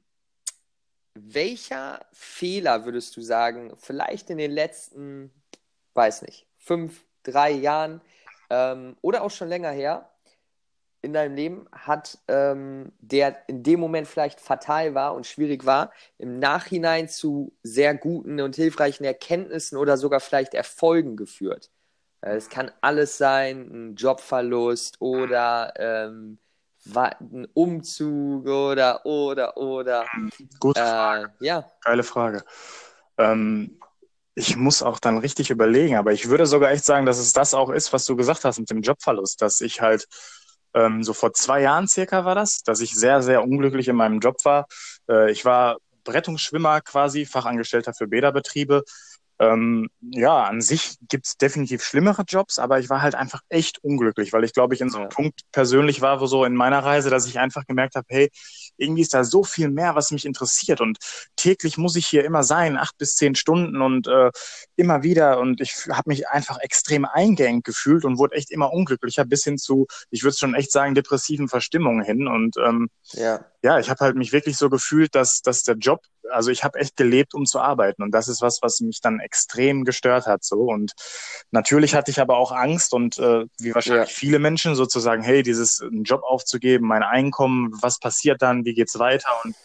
welcher 1.16 2.06
Fehler 2.14 2.86
würdest 2.86 3.18
du 3.18 3.22
sagen, 3.22 3.74
vielleicht 3.78 4.30
in 4.30 4.38
den 4.38 4.52
letzten, 4.52 5.32
weiß 5.96 6.22
nicht, 6.22 6.48
fünf, 6.58 7.04
drei 7.24 7.52
Jahren 7.52 8.02
ähm, 8.50 8.96
oder 9.02 9.24
auch 9.24 9.32
schon 9.32 9.50
länger 9.50 9.72
her 9.72 10.10
in 11.02 11.12
deinem 11.12 11.36
Leben 11.36 11.68
hat, 11.74 12.20
ähm, 12.30 12.94
der 13.00 13.50
in 13.50 13.64
dem 13.64 13.82
Moment 13.82 14.08
vielleicht 14.08 14.40
fatal 14.40 14.96
war 14.96 15.14
und 15.14 15.28
schwierig 15.28 15.66
war, 15.66 15.92
im 16.18 16.40
Nachhinein 16.40 17.10
zu 17.10 17.54
sehr 17.64 17.96
guten 17.96 18.40
und 18.40 18.56
hilfreichen 18.56 19.04
Erkenntnissen 19.04 19.78
oder 19.78 19.98
sogar 19.98 20.22
vielleicht 20.22 20.54
Erfolgen 20.54 21.18
geführt? 21.18 21.70
Äh, 22.28 22.36
es 22.36 22.50
kann 22.50 22.72
alles 22.82 23.18
sein, 23.18 23.70
ein 23.72 23.96
Jobverlust 23.96 25.00
oder 25.00 25.74
ähm, 25.78 26.40
ein 26.96 27.48
Umzug 27.54 28.48
oder, 28.48 29.06
oder, 29.06 29.58
oder. 29.58 30.06
Gute 30.60 30.80
Frage. 30.80 31.34
Äh, 31.42 31.46
ja. 31.46 31.66
Geile 31.84 32.04
Frage. 32.04 32.44
Ähm, 33.18 33.80
ich 34.36 34.56
muss 34.56 34.84
auch 34.84 35.00
dann 35.00 35.18
richtig 35.18 35.50
überlegen, 35.50 35.96
aber 35.96 36.14
ich 36.14 36.30
würde 36.30 36.46
sogar 36.46 36.72
echt 36.72 36.86
sagen, 36.86 37.06
dass 37.06 37.18
es 37.18 37.34
das 37.34 37.54
auch 37.54 37.70
ist, 37.70 37.92
was 37.92 38.06
du 38.06 38.16
gesagt 38.16 38.46
hast 38.46 38.60
mit 38.60 38.70
dem 38.70 38.82
Jobverlust, 38.82 39.42
dass 39.42 39.62
ich 39.62 39.82
halt 39.82 40.08
ähm, 40.74 41.04
so 41.04 41.14
vor 41.14 41.34
zwei 41.34 41.62
Jahren 41.62 41.88
circa 41.88 42.24
war 42.24 42.36
das, 42.36 42.62
dass 42.62 42.82
ich 42.82 42.94
sehr, 42.94 43.24
sehr 43.24 43.44
unglücklich 43.44 43.88
in 43.88 43.96
meinem 43.96 44.20
Job 44.20 44.46
war. 44.46 44.68
Äh, 45.10 45.32
ich 45.32 45.44
war 45.44 45.78
Rettungsschwimmer 46.08 46.82
quasi, 46.82 47.26
Fachangestellter 47.26 47.94
für 47.94 48.08
Bäderbetriebe 48.08 48.84
ähm, 49.40 49.90
ja, 50.02 50.44
an 50.46 50.62
sich 50.62 50.98
gibt's 51.08 51.38
definitiv 51.38 51.84
schlimmere 51.84 52.24
Jobs, 52.28 52.58
aber 52.58 52.80
ich 52.80 52.90
war 52.90 53.02
halt 53.02 53.16
einfach 53.16 53.42
echt 53.50 53.84
unglücklich, 53.84 54.34
weil 54.34 54.44
ich 54.44 54.54
glaube, 54.54 54.74
ich 54.74 54.82
in 54.82 54.90
so 54.90 54.98
einem 54.98 55.10
ja. 55.10 55.16
Punkt 55.16 55.42
persönlich 55.52 56.02
war, 56.02 56.20
wo 56.22 56.26
so 56.26 56.44
in 56.44 56.56
meiner 56.56 56.80
Reise, 56.80 57.10
dass 57.10 57.28
ich 57.28 57.40
einfach 57.40 57.66
gemerkt 57.66 57.96
habe, 57.96 58.08
hey, 58.10 58.30
irgendwie 58.78 59.02
ist 59.02 59.14
da 59.14 59.24
so 59.24 59.44
viel 59.44 59.70
mehr, 59.70 59.96
was 59.96 60.12
mich 60.12 60.26
interessiert 60.26 60.82
und 60.82 60.98
täglich 61.36 61.78
muss 61.78 61.96
ich 61.96 62.08
hier 62.08 62.26
immer 62.26 62.44
sein, 62.44 62.78
acht 62.78 62.98
bis 62.98 63.16
zehn 63.16 63.36
Stunden 63.36 63.82
und 63.82 64.08
äh, 64.08 64.32
immer 64.76 65.04
wieder 65.04 65.40
und 65.40 65.62
ich 65.62 65.88
habe 65.90 66.10
mich 66.10 66.28
einfach 66.28 66.60
extrem 66.60 67.06
eingeengt 67.06 67.64
gefühlt 67.64 68.06
und 68.06 68.18
wurde 68.18 68.36
echt 68.36 68.52
immer 68.52 68.74
unglücklicher 68.74 69.26
bis 69.26 69.44
hin 69.44 69.58
zu, 69.58 69.88
ich 70.10 70.24
würde 70.24 70.38
schon 70.38 70.56
echt 70.56 70.72
sagen, 70.72 70.96
depressiven 70.96 71.48
Verstimmungen 71.48 72.04
hin 72.04 72.28
und 72.28 72.56
ähm, 72.58 72.90
ja 73.14 73.46
ja, 73.64 73.80
ich 73.80 73.90
habe 73.90 74.04
halt 74.04 74.16
mich 74.16 74.34
wirklich 74.34 74.58
so 74.58 74.70
gefühlt, 74.70 75.16
dass, 75.16 75.42
dass 75.42 75.64
der 75.64 75.76
Job, 75.76 76.02
also 76.32 76.52
ich 76.52 76.64
habe 76.64 76.80
echt 76.80 76.96
gelebt, 76.96 77.34
um 77.34 77.46
zu 77.46 77.60
arbeiten. 77.60 78.04
Und 78.04 78.12
das 78.12 78.28
ist 78.28 78.42
was, 78.42 78.60
was 78.62 78.80
mich 78.82 79.02
dann 79.02 79.20
extrem 79.20 79.84
gestört 79.84 80.28
hat. 80.28 80.44
So. 80.44 80.62
Und 80.62 80.94
natürlich 81.52 81.96
hatte 81.96 82.12
ich 82.12 82.20
aber 82.20 82.38
auch 82.38 82.52
Angst 82.52 82.94
und 82.94 83.18
äh, 83.18 83.46
wie 83.60 83.74
wahrscheinlich 83.74 84.10
ja. 84.10 84.16
viele 84.16 84.40
Menschen 84.40 84.76
sozusagen, 84.76 85.24
hey, 85.24 85.42
dieses 85.42 85.82
einen 85.82 86.04
Job 86.04 86.22
aufzugeben, 86.24 86.88
mein 86.88 87.04
Einkommen, 87.04 87.72
was 87.82 88.00
passiert 88.00 88.42
dann, 88.42 88.64
wie 88.64 88.74
geht's 88.74 89.00
weiter? 89.00 89.30
Und 89.44 89.56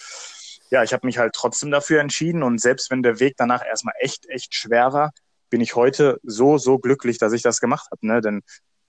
ja, 0.70 0.82
ich 0.82 0.94
habe 0.94 1.06
mich 1.06 1.18
halt 1.18 1.34
trotzdem 1.34 1.70
dafür 1.70 2.00
entschieden. 2.00 2.42
Und 2.42 2.60
selbst 2.60 2.90
wenn 2.90 3.02
der 3.02 3.20
Weg 3.20 3.34
danach 3.36 3.64
erstmal 3.64 3.94
echt, 4.00 4.26
echt 4.28 4.54
schwer 4.54 4.94
war, 4.94 5.12
bin 5.50 5.60
ich 5.60 5.76
heute 5.76 6.18
so, 6.22 6.56
so 6.56 6.78
glücklich, 6.78 7.18
dass 7.18 7.34
ich 7.34 7.42
das 7.42 7.60
gemacht 7.60 7.88
habe. 7.90 8.06
Ne? 8.06 8.22
Denn 8.22 8.42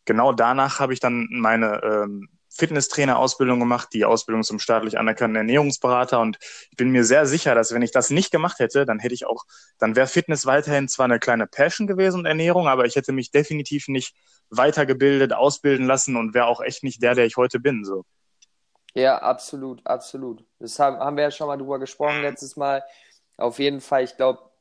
genau 0.06 0.32
danach 0.32 0.80
habe 0.80 0.94
ich 0.94 1.02
dann 1.02 1.28
meine 1.30 1.82
ähm, 1.84 2.30
Fitnesstrainer-Ausbildung 2.56 3.60
gemacht, 3.60 3.90
die 3.94 4.06
Ausbildung 4.06 4.44
zum 4.44 4.60
staatlich 4.60 4.98
anerkannten 4.98 5.36
Ernährungsberater 5.36 6.20
und 6.20 6.38
ich 6.70 6.78
bin 6.78 6.90
mir 6.90 7.04
sehr 7.04 7.26
sicher, 7.26 7.56
dass 7.56 7.74
wenn 7.74 7.82
ich 7.82 7.92
das 7.92 8.10
nicht 8.10 8.32
gemacht 8.32 8.60
hätte, 8.60 8.86
dann 8.86 9.00
hätte 9.00 9.14
ich 9.14 9.26
auch, 9.26 9.44
dann 9.80 9.96
wäre 9.96 10.08
Fitness 10.08 10.46
weiterhin 10.46 10.88
zwar 10.88 11.06
eine 11.06 11.20
kleine 11.20 11.48
Passion 11.48 11.88
gewesen 11.88 12.20
und 12.20 12.26
Ernährung, 12.26 12.68
aber 12.68 12.86
ich 12.86 12.96
hätte 12.96 13.12
mich 13.12 13.32
definitiv 13.32 13.88
nicht 13.88 14.16
weitergebildet, 14.50 15.34
ausbilden 15.34 15.88
lassen 15.88 16.16
und 16.16 16.34
wäre 16.34 16.46
auch 16.46 16.62
echt 16.62 16.84
nicht 16.84 17.02
der, 17.02 17.16
der 17.16 17.26
ich 17.26 17.38
heute 17.38 17.60
bin, 17.60 17.84
so. 17.84 18.06
Ja, 18.94 19.18
absolut, 19.18 19.86
absolut. 19.86 20.46
Das 20.60 20.78
haben, 20.78 20.98
haben 20.98 21.18
wir 21.18 21.24
ja 21.24 21.32
schon 21.32 21.48
mal 21.48 21.58
drüber 21.58 21.80
gesprochen 21.80 22.22
letztes 22.22 22.56
Mal. 22.56 22.84
Auf 23.38 23.58
jeden 23.58 23.82
Fall, 23.82 24.04
ich 24.04 24.16
glaube, 24.16 24.52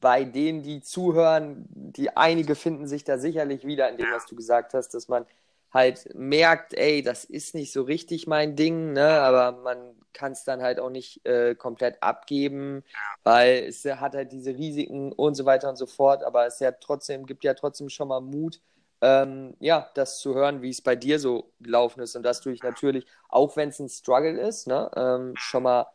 bei 0.00 0.24
denen, 0.24 0.62
die 0.62 0.80
zuhören, 0.80 1.66
die 1.70 2.16
einige 2.16 2.54
finden 2.54 2.86
sich 2.86 3.04
da 3.04 3.18
sicherlich 3.18 3.66
wieder 3.66 3.88
in 3.88 3.96
dem, 3.96 4.12
was 4.12 4.26
du 4.26 4.36
gesagt 4.36 4.74
hast, 4.74 4.90
dass 4.90 5.08
man 5.08 5.26
halt 5.74 6.14
merkt, 6.14 6.72
ey, 6.74 7.02
das 7.02 7.24
ist 7.24 7.54
nicht 7.54 7.72
so 7.72 7.82
richtig 7.82 8.26
mein 8.28 8.54
Ding, 8.56 8.92
ne? 8.92 9.20
aber 9.20 9.58
man 9.60 9.96
kann 10.12 10.32
es 10.32 10.44
dann 10.44 10.62
halt 10.62 10.78
auch 10.78 10.90
nicht 10.90 11.26
äh, 11.26 11.56
komplett 11.56 12.00
abgeben, 12.00 12.84
weil 13.24 13.64
es 13.64 13.84
hat 13.84 14.14
halt 14.14 14.30
diese 14.30 14.54
Risiken 14.54 15.12
und 15.12 15.34
so 15.34 15.44
weiter 15.44 15.68
und 15.68 15.76
so 15.76 15.86
fort, 15.86 16.22
aber 16.22 16.46
es 16.46 16.60
ja 16.60 16.70
trotzdem, 16.70 17.26
gibt 17.26 17.42
ja 17.42 17.54
trotzdem 17.54 17.88
schon 17.88 18.08
mal 18.08 18.20
Mut, 18.20 18.60
ähm, 19.00 19.54
ja, 19.58 19.90
das 19.94 20.20
zu 20.20 20.34
hören, 20.34 20.62
wie 20.62 20.70
es 20.70 20.80
bei 20.80 20.94
dir 20.94 21.18
so 21.18 21.52
gelaufen 21.60 22.00
ist 22.00 22.14
und 22.14 22.22
dass 22.22 22.40
du 22.40 22.50
dich 22.50 22.62
natürlich, 22.62 23.06
auch 23.28 23.56
wenn 23.56 23.70
es 23.70 23.80
ein 23.80 23.88
Struggle 23.88 24.40
ist, 24.40 24.68
ne, 24.68 24.90
ähm, 24.96 25.34
schon 25.36 25.64
mal 25.64 25.88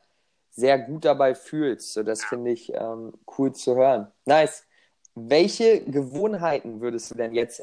sehr 0.50 0.78
gut 0.78 1.06
dabei 1.06 1.36
fühlst. 1.36 1.94
So, 1.94 2.04
das 2.04 2.24
finde 2.26 2.52
ich 2.52 2.74
ähm, 2.74 3.14
cool 3.38 3.54
zu 3.54 3.76
hören. 3.76 4.12
Nice. 4.26 4.66
Welche 5.16 5.82
Gewohnheiten 5.86 6.82
würdest 6.82 7.12
du 7.12 7.16
denn 7.16 7.34
jetzt 7.34 7.62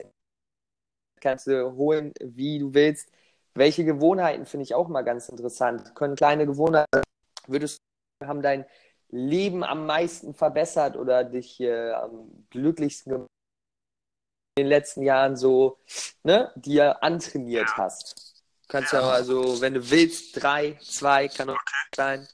kannst 1.20 1.46
du 1.46 1.74
holen, 1.76 2.12
wie 2.20 2.58
du 2.58 2.74
willst. 2.74 3.10
Welche 3.54 3.84
Gewohnheiten 3.84 4.46
finde 4.46 4.64
ich 4.64 4.74
auch 4.74 4.88
mal 4.88 5.02
ganz 5.02 5.28
interessant. 5.28 5.94
Können 5.94 6.14
kleine 6.14 6.46
Gewohnheiten, 6.46 7.02
würdest 7.46 7.78
du 8.20 8.26
haben 8.26 8.42
dein 8.42 8.64
Leben 9.08 9.62
am 9.64 9.86
meisten 9.86 10.34
verbessert 10.34 10.96
oder 10.96 11.24
dich 11.24 11.60
äh, 11.60 11.92
am 11.92 12.46
glücklichsten 12.50 13.12
gemacht 13.12 13.30
in 14.58 14.64
den 14.64 14.68
letzten 14.68 15.02
Jahren 15.02 15.36
so, 15.36 15.78
ne, 16.22 16.50
dir 16.56 17.02
antrainiert 17.02 17.76
hast? 17.76 18.42
Du 18.62 18.68
kannst 18.68 18.92
ja 18.92 19.00
also, 19.00 19.60
wenn 19.60 19.74
du 19.74 19.90
willst, 19.90 20.42
drei, 20.42 20.78
zwei, 20.82 21.28
kann 21.28 21.50
auch 21.50 21.58
sein. 21.94 22.26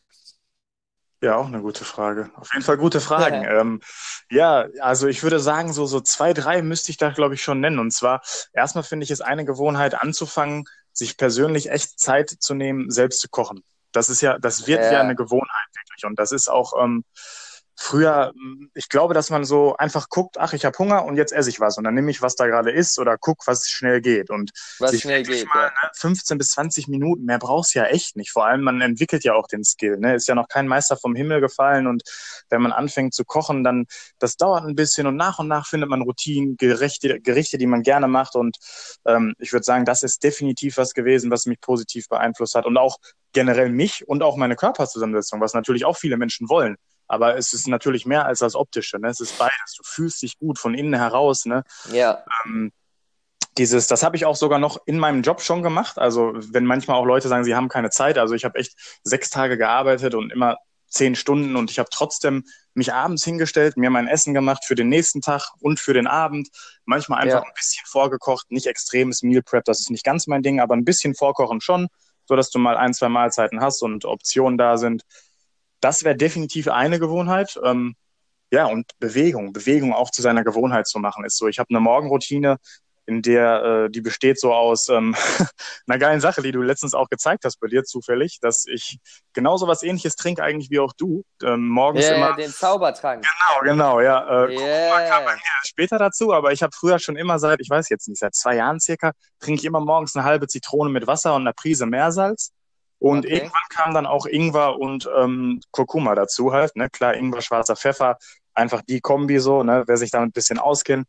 Ja, 1.22 1.36
auch 1.36 1.46
eine 1.46 1.60
gute 1.60 1.84
Frage. 1.84 2.30
Auf 2.34 2.52
jeden 2.52 2.64
Fall 2.64 2.76
gute 2.76 3.00
Fragen. 3.00 3.44
Ja, 3.44 3.60
ähm, 3.60 3.80
ja 4.28 4.66
also 4.80 5.06
ich 5.06 5.22
würde 5.22 5.38
sagen, 5.38 5.72
so, 5.72 5.86
so 5.86 6.00
zwei, 6.00 6.32
drei 6.32 6.62
müsste 6.62 6.90
ich 6.90 6.96
da, 6.96 7.10
glaube 7.10 7.34
ich, 7.34 7.42
schon 7.44 7.60
nennen. 7.60 7.78
Und 7.78 7.92
zwar, 7.92 8.22
erstmal 8.52 8.82
finde 8.82 9.04
ich 9.04 9.10
es 9.12 9.20
eine 9.20 9.44
Gewohnheit 9.44 9.94
anzufangen, 9.94 10.64
sich 10.92 11.16
persönlich 11.16 11.70
echt 11.70 12.00
Zeit 12.00 12.28
zu 12.28 12.54
nehmen, 12.54 12.90
selbst 12.90 13.20
zu 13.20 13.28
kochen. 13.28 13.62
Das 13.92 14.10
ist 14.10 14.20
ja, 14.20 14.36
das 14.38 14.66
wird 14.66 14.82
ja, 14.82 14.94
ja 14.94 15.00
eine 15.00 15.14
Gewohnheit 15.14 15.68
wirklich. 15.76 16.04
Und 16.04 16.18
das 16.18 16.32
ist 16.32 16.48
auch, 16.48 16.72
ähm, 16.82 17.04
früher, 17.82 18.32
ich 18.74 18.88
glaube, 18.88 19.12
dass 19.12 19.30
man 19.30 19.44
so 19.44 19.76
einfach 19.76 20.08
guckt, 20.08 20.38
ach, 20.38 20.52
ich 20.52 20.64
habe 20.64 20.78
Hunger 20.78 21.04
und 21.04 21.16
jetzt 21.16 21.32
esse 21.32 21.50
ich 21.50 21.58
was 21.58 21.78
und 21.78 21.84
dann 21.84 21.94
nehme 21.94 22.12
ich, 22.12 22.22
was 22.22 22.36
da 22.36 22.46
gerade 22.46 22.70
ist 22.70 22.98
oder 22.98 23.18
guck, 23.18 23.44
was 23.46 23.68
schnell 23.68 24.00
geht. 24.00 24.30
Und 24.30 24.52
was 24.78 24.98
schnell 25.00 25.24
geht, 25.24 25.46
mal, 25.48 25.64
ja. 25.64 25.68
ne, 25.68 25.90
15 25.94 26.38
bis 26.38 26.50
20 26.50 26.86
Minuten, 26.86 27.24
mehr 27.24 27.40
brauchst 27.40 27.74
du 27.74 27.80
ja 27.80 27.86
echt 27.86 28.16
nicht. 28.16 28.30
Vor 28.30 28.46
allem, 28.46 28.62
man 28.62 28.80
entwickelt 28.80 29.24
ja 29.24 29.34
auch 29.34 29.48
den 29.48 29.64
Skill. 29.64 29.98
Ne? 29.98 30.14
Ist 30.14 30.28
ja 30.28 30.36
noch 30.36 30.46
kein 30.46 30.68
Meister 30.68 30.96
vom 30.96 31.16
Himmel 31.16 31.40
gefallen 31.40 31.88
und 31.88 32.04
wenn 32.50 32.62
man 32.62 32.70
anfängt 32.70 33.14
zu 33.14 33.24
kochen, 33.24 33.64
dann, 33.64 33.86
das 34.20 34.36
dauert 34.36 34.64
ein 34.64 34.76
bisschen 34.76 35.08
und 35.08 35.16
nach 35.16 35.40
und 35.40 35.48
nach 35.48 35.66
findet 35.66 35.90
man 35.90 36.02
Routinen, 36.02 36.56
Gerichte, 36.56 37.20
Gerichte 37.20 37.58
die 37.58 37.66
man 37.66 37.82
gerne 37.82 38.06
macht 38.06 38.36
und 38.36 38.58
ähm, 39.06 39.34
ich 39.40 39.52
würde 39.52 39.64
sagen, 39.64 39.84
das 39.84 40.04
ist 40.04 40.22
definitiv 40.22 40.76
was 40.76 40.94
gewesen, 40.94 41.32
was 41.32 41.46
mich 41.46 41.60
positiv 41.60 42.08
beeinflusst 42.08 42.54
hat 42.54 42.64
und 42.64 42.76
auch 42.76 42.98
generell 43.32 43.70
mich 43.70 44.06
und 44.06 44.22
auch 44.22 44.36
meine 44.36 44.54
Körperzusammensetzung, 44.54 45.40
was 45.40 45.54
natürlich 45.54 45.84
auch 45.84 45.96
viele 45.96 46.16
Menschen 46.16 46.48
wollen. 46.48 46.76
Aber 47.12 47.36
es 47.36 47.52
ist 47.52 47.68
natürlich 47.68 48.06
mehr 48.06 48.24
als 48.24 48.38
das 48.38 48.54
Optische. 48.54 48.98
Ne? 48.98 49.08
Es 49.08 49.20
ist 49.20 49.36
beides. 49.36 49.74
Du 49.76 49.82
fühlst 49.84 50.22
dich 50.22 50.38
gut 50.38 50.58
von 50.58 50.72
innen 50.72 50.94
heraus. 50.94 51.44
Ne? 51.44 51.62
Ja. 51.92 52.24
Ähm, 52.46 52.72
dieses, 53.58 53.86
das 53.86 54.02
habe 54.02 54.16
ich 54.16 54.24
auch 54.24 54.34
sogar 54.34 54.58
noch 54.58 54.78
in 54.86 54.98
meinem 54.98 55.20
Job 55.20 55.42
schon 55.42 55.62
gemacht. 55.62 55.98
Also 55.98 56.32
wenn 56.34 56.64
manchmal 56.64 56.96
auch 56.96 57.04
Leute 57.04 57.28
sagen, 57.28 57.44
sie 57.44 57.54
haben 57.54 57.68
keine 57.68 57.90
Zeit. 57.90 58.16
Also 58.16 58.34
ich 58.34 58.46
habe 58.46 58.58
echt 58.58 58.74
sechs 59.04 59.28
Tage 59.28 59.58
gearbeitet 59.58 60.14
und 60.14 60.32
immer 60.32 60.56
zehn 60.88 61.14
Stunden 61.14 61.54
und 61.54 61.70
ich 61.70 61.78
habe 61.78 61.90
trotzdem 61.92 62.44
mich 62.72 62.94
abends 62.94 63.24
hingestellt, 63.24 63.76
mir 63.76 63.90
mein 63.90 64.08
Essen 64.08 64.32
gemacht 64.32 64.64
für 64.64 64.74
den 64.74 64.88
nächsten 64.88 65.20
Tag 65.20 65.50
und 65.60 65.80
für 65.80 65.92
den 65.92 66.06
Abend. 66.06 66.48
Manchmal 66.86 67.20
einfach 67.20 67.42
ja. 67.42 67.46
ein 67.46 67.54
bisschen 67.54 67.84
vorgekocht, 67.84 68.50
nicht 68.50 68.66
extremes 68.66 69.22
Meal 69.22 69.42
Prep, 69.42 69.66
das 69.66 69.80
ist 69.80 69.90
nicht 69.90 70.04
ganz 70.04 70.26
mein 70.28 70.42
Ding, 70.42 70.60
aber 70.60 70.74
ein 70.74 70.86
bisschen 70.86 71.14
vorkochen 71.14 71.60
schon, 71.60 71.88
so 72.24 72.36
dass 72.36 72.48
du 72.48 72.58
mal 72.58 72.78
ein, 72.78 72.94
zwei 72.94 73.10
Mahlzeiten 73.10 73.60
hast 73.60 73.82
und 73.82 74.06
Optionen 74.06 74.56
da 74.56 74.78
sind 74.78 75.02
das 75.82 76.04
wäre 76.04 76.16
definitiv 76.16 76.68
eine 76.68 76.98
Gewohnheit. 76.98 77.60
Ähm, 77.62 77.94
ja, 78.50 78.66
und 78.66 78.86
Bewegung. 78.98 79.52
Bewegung 79.52 79.92
auch 79.92 80.10
zu 80.10 80.22
seiner 80.22 80.44
Gewohnheit 80.44 80.86
zu 80.86 80.98
machen 80.98 81.24
ist 81.24 81.36
so. 81.36 81.48
Ich 81.48 81.58
habe 81.58 81.70
eine 81.70 81.80
Morgenroutine, 81.80 82.58
in 83.06 83.20
der 83.20 83.64
äh, 83.64 83.90
die 83.90 84.00
besteht 84.00 84.38
so 84.38 84.54
aus 84.54 84.88
ähm, 84.88 85.16
einer 85.88 85.98
geilen 85.98 86.20
Sache, 86.20 86.40
die 86.40 86.52
du 86.52 86.62
letztens 86.62 86.94
auch 86.94 87.08
gezeigt 87.08 87.44
hast 87.44 87.58
bei 87.58 87.66
dir 87.66 87.82
zufällig, 87.82 88.38
dass 88.40 88.64
ich 88.66 88.98
genauso 89.32 89.66
was 89.66 89.82
ähnliches 89.82 90.14
trinke 90.14 90.42
eigentlich 90.42 90.70
wie 90.70 90.78
auch 90.78 90.92
du. 90.92 91.24
Ähm, 91.42 91.66
morgens 91.66 92.04
yeah, 92.04 92.16
immer. 92.16 92.36
den 92.36 92.50
Zaubertrank. 92.50 93.24
Genau, 93.24 93.72
genau, 93.72 94.00
ja. 94.00 94.44
Äh, 94.44 94.56
yeah. 94.56 95.08
kam 95.08 95.24
bei 95.24 95.34
mir 95.34 95.40
später 95.64 95.98
dazu, 95.98 96.32
aber 96.32 96.52
ich 96.52 96.62
habe 96.62 96.72
früher 96.74 96.98
schon 97.00 97.16
immer 97.16 97.38
seit, 97.38 97.60
ich 97.60 97.70
weiß 97.70 97.88
jetzt 97.88 98.06
nicht, 98.06 98.20
seit 98.20 98.34
zwei 98.34 98.56
Jahren 98.56 98.78
circa, 98.78 99.12
trinke 99.40 99.60
ich 99.60 99.64
immer 99.64 99.80
morgens 99.80 100.14
eine 100.14 100.24
halbe 100.24 100.46
Zitrone 100.46 100.90
mit 100.90 101.06
Wasser 101.06 101.34
und 101.34 101.42
einer 101.42 101.54
Prise 101.54 101.86
Meersalz. 101.86 102.52
Und 103.02 103.26
okay. 103.26 103.34
irgendwann 103.34 103.62
kam 103.68 103.94
dann 103.94 104.06
auch 104.06 104.26
Ingwer 104.26 104.78
und 104.78 105.10
ähm, 105.18 105.60
Kurkuma 105.72 106.14
dazu 106.14 106.52
halt, 106.52 106.76
ne? 106.76 106.88
Klar, 106.88 107.16
Ingwer, 107.16 107.42
schwarzer 107.42 107.74
Pfeffer, 107.74 108.16
einfach 108.54 108.80
die 108.82 109.00
Kombi 109.00 109.40
so, 109.40 109.64
ne? 109.64 109.82
Wer 109.88 109.96
sich 109.96 110.12
damit 110.12 110.28
ein 110.28 110.32
bisschen 110.32 110.60
auskennt. 110.60 111.08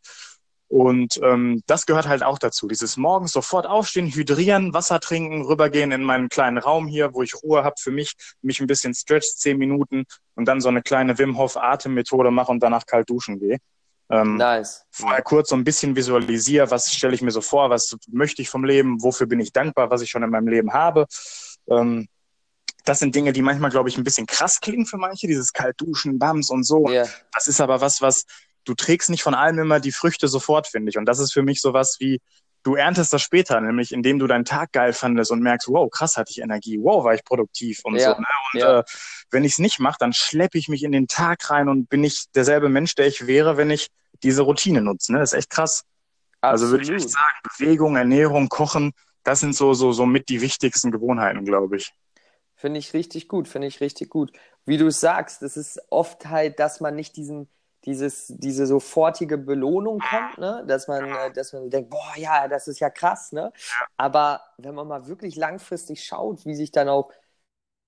Und 0.69 1.19
ähm, 1.21 1.61
das 1.67 1.85
gehört 1.85 2.07
halt 2.07 2.23
auch 2.23 2.39
dazu. 2.39 2.67
Dieses 2.67 2.97
morgens 2.97 3.31
sofort 3.31 3.67
aufstehen, 3.67 4.07
hydrieren, 4.07 4.73
Wasser 4.73 4.99
trinken, 4.99 5.43
rübergehen 5.43 5.91
in 5.91 6.01
meinen 6.01 6.29
kleinen 6.29 6.57
Raum 6.57 6.87
hier, 6.87 7.13
wo 7.13 7.21
ich 7.21 7.35
Ruhe 7.43 7.63
habe 7.63 7.75
für 7.77 7.91
mich, 7.91 8.13
mich 8.41 8.59
ein 8.59 8.65
bisschen 8.65 8.95
stretch, 8.95 9.27
zehn 9.35 9.59
Minuten 9.59 10.05
und 10.33 10.47
dann 10.47 10.61
so 10.61 10.69
eine 10.69 10.81
kleine 10.81 11.19
Wim 11.19 11.37
Hof 11.37 11.57
Atemmethode 11.57 12.31
mache 12.31 12.51
und 12.51 12.63
danach 12.63 12.87
kalt 12.87 13.07
duschen 13.07 13.39
gehe. 13.39 13.59
Ähm, 14.09 14.37
nice. 14.37 14.83
Vorher 14.89 15.21
kurz 15.21 15.49
so 15.49 15.55
ein 15.55 15.63
bisschen 15.63 15.95
visualisiere, 15.95 16.71
was 16.71 16.91
stelle 16.91 17.13
ich 17.13 17.21
mir 17.21 17.29
so 17.29 17.41
vor, 17.41 17.69
was 17.69 17.95
möchte 18.11 18.41
ich 18.41 18.49
vom 18.49 18.65
Leben, 18.65 19.03
wofür 19.03 19.27
bin 19.27 19.39
ich 19.39 19.53
dankbar, 19.53 19.91
was 19.91 20.01
ich 20.01 20.09
schon 20.09 20.23
in 20.23 20.31
meinem 20.31 20.47
Leben 20.47 20.73
habe. 20.73 21.05
Ähm, 21.69 22.07
das 22.85 22.99
sind 22.99 23.15
Dinge, 23.15 23.31
die 23.31 23.41
manchmal, 23.41 23.71
glaube 23.71 23.89
ich, 23.89 23.97
ein 23.97 24.03
bisschen 24.03 24.27
krass 24.27 24.59
klingen 24.59 24.85
für 24.85 24.97
manche, 24.97 25.27
dieses 25.27 25.53
Kaltduschen, 25.53 26.19
Bams 26.19 26.49
und 26.49 26.63
so. 26.63 26.89
Yeah. 26.89 27.07
Das 27.33 27.47
ist 27.47 27.61
aber 27.61 27.79
was, 27.81 28.01
was 28.01 28.25
du 28.65 28.73
trägst 28.73 29.09
nicht 29.09 29.23
von 29.23 29.33
allem 29.33 29.59
immer 29.59 29.79
die 29.79 29.91
Früchte 29.91 30.27
sofort, 30.27 30.67
finde 30.67 30.89
ich. 30.89 30.97
Und 30.97 31.05
das 31.05 31.19
ist 31.19 31.33
für 31.33 31.43
mich 31.43 31.61
sowas 31.61 31.97
wie, 31.99 32.19
du 32.63 32.75
erntest 32.75 33.13
das 33.13 33.21
später, 33.21 33.59
nämlich 33.61 33.91
indem 33.91 34.19
du 34.19 34.27
deinen 34.27 34.45
Tag 34.45 34.71
geil 34.71 34.93
fandest 34.93 35.31
und 35.31 35.41
merkst, 35.41 35.67
wow, 35.67 35.89
krass 35.89 36.17
hatte 36.17 36.31
ich 36.31 36.41
Energie, 36.41 36.79
wow, 36.81 37.03
war 37.03 37.13
ich 37.13 37.23
produktiv 37.23 37.81
und 37.83 37.95
ja. 37.95 38.15
so. 38.15 38.19
Ne? 38.19 38.27
Und 38.53 38.59
ja. 38.59 38.79
äh, 38.79 38.83
wenn 39.31 39.43
ich 39.43 39.53
es 39.53 39.59
nicht 39.59 39.79
mache, 39.79 39.97
dann 39.99 40.13
schleppe 40.13 40.57
ich 40.57 40.69
mich 40.69 40.83
in 40.83 40.91
den 40.91 41.07
Tag 41.07 41.49
rein 41.49 41.69
und 41.69 41.89
bin 41.89 42.01
nicht 42.01 42.35
derselbe 42.35 42.69
Mensch, 42.69 42.95
der 42.95 43.07
ich 43.07 43.27
wäre, 43.27 43.57
wenn 43.57 43.69
ich 43.69 43.89
diese 44.23 44.43
Routine 44.43 44.81
nutze. 44.81 45.11
Ne? 45.11 45.19
Das 45.19 45.33
ist 45.33 45.39
echt 45.39 45.49
krass. 45.49 45.83
Absolut. 46.41 46.51
Also 46.51 46.71
würde 46.71 46.83
ich 46.83 47.03
echt 47.03 47.09
sagen, 47.13 47.35
Bewegung, 47.57 47.95
Ernährung, 47.95 48.49
Kochen, 48.49 48.93
das 49.23 49.39
sind 49.39 49.55
so, 49.55 49.73
so, 49.73 49.91
so 49.91 50.05
mit 50.05 50.29
die 50.29 50.41
wichtigsten 50.41 50.91
Gewohnheiten, 50.91 51.45
glaube 51.45 51.77
ich. 51.77 51.93
Finde 52.55 52.79
ich 52.79 52.93
richtig 52.93 53.27
gut, 53.27 53.47
finde 53.47 53.67
ich 53.67 53.81
richtig 53.81 54.09
gut. 54.09 54.31
Wie 54.65 54.77
du 54.77 54.89
sagst, 54.89 55.41
es 55.43 55.57
ist 55.57 55.81
oft 55.89 56.27
halt, 56.27 56.59
dass 56.59 56.79
man 56.79 56.95
nicht 56.95 57.17
diesen, 57.17 57.49
dieses, 57.85 58.27
diese 58.37 58.65
sofortige 58.65 59.37
Belohnung 59.37 59.99
kommt, 59.99 60.37
ne? 60.37 60.63
dass 60.67 60.87
man, 60.87 61.05
äh, 61.05 61.33
dass 61.33 61.51
man 61.53 61.69
denkt, 61.69 61.89
boah, 61.89 62.13
ja, 62.15 62.47
das 62.47 62.67
ist 62.67 62.79
ja 62.79 62.89
krass, 62.89 63.31
ne? 63.33 63.51
Aber 63.97 64.41
wenn 64.57 64.73
man 64.73 64.87
mal 64.87 65.07
wirklich 65.07 65.35
langfristig 65.35 66.03
schaut, 66.03 66.45
wie 66.45 66.55
sich 66.55 66.71
dann 66.71 66.87
auch, 66.87 67.11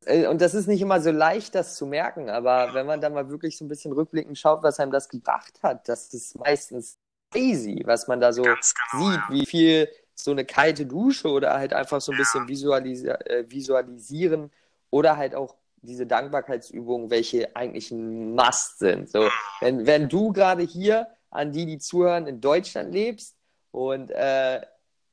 äh, 0.05 0.27
und 0.27 0.41
das 0.41 0.53
ist 0.53 0.67
nicht 0.67 0.81
immer 0.81 0.99
so 0.99 1.11
leicht, 1.11 1.55
das 1.55 1.75
zu 1.75 1.85
merken, 1.85 2.29
aber 2.29 2.73
wenn 2.73 2.85
man 2.85 2.99
dann 2.99 3.13
mal 3.13 3.29
wirklich 3.29 3.57
so 3.57 3.63
ein 3.63 3.69
bisschen 3.69 3.93
rückblickend 3.93 4.37
schaut, 4.37 4.63
was 4.63 4.79
einem 4.79 4.91
das 4.91 5.07
gebracht 5.07 5.59
hat, 5.63 5.87
das 5.87 6.13
ist 6.13 6.37
meistens 6.37 6.97
crazy, 7.31 7.81
was 7.85 8.07
man 8.07 8.19
da 8.19 8.33
so 8.33 8.43
genau, 8.43 8.55
sieht, 8.61 9.15
ja. 9.15 9.27
wie 9.29 9.45
viel 9.45 9.89
so 10.15 10.31
eine 10.31 10.45
kalte 10.45 10.85
Dusche 10.85 11.29
oder 11.29 11.53
halt 11.53 11.73
einfach 11.73 12.01
so 12.01 12.11
ein 12.11 12.17
bisschen 12.17 12.47
visualisi 12.47 13.07
äh, 13.07 13.45
visualisieren 13.47 14.51
oder 14.89 15.17
halt 15.17 15.35
auch 15.35 15.55
diese 15.81 16.07
Dankbarkeitsübungen, 16.07 17.09
welche 17.09 17.55
eigentlich 17.55 17.91
ein 17.91 18.33
Must 18.33 18.79
sind. 18.79 19.09
So, 19.09 19.29
wenn, 19.61 19.85
wenn 19.85 20.09
du 20.09 20.31
gerade 20.31 20.63
hier 20.63 21.07
an 21.29 21.51
die, 21.51 21.65
die 21.65 21.77
zuhören, 21.77 22.27
in 22.27 22.41
Deutschland 22.41 22.93
lebst 22.93 23.35
und 23.71 24.09
äh, 24.11 24.61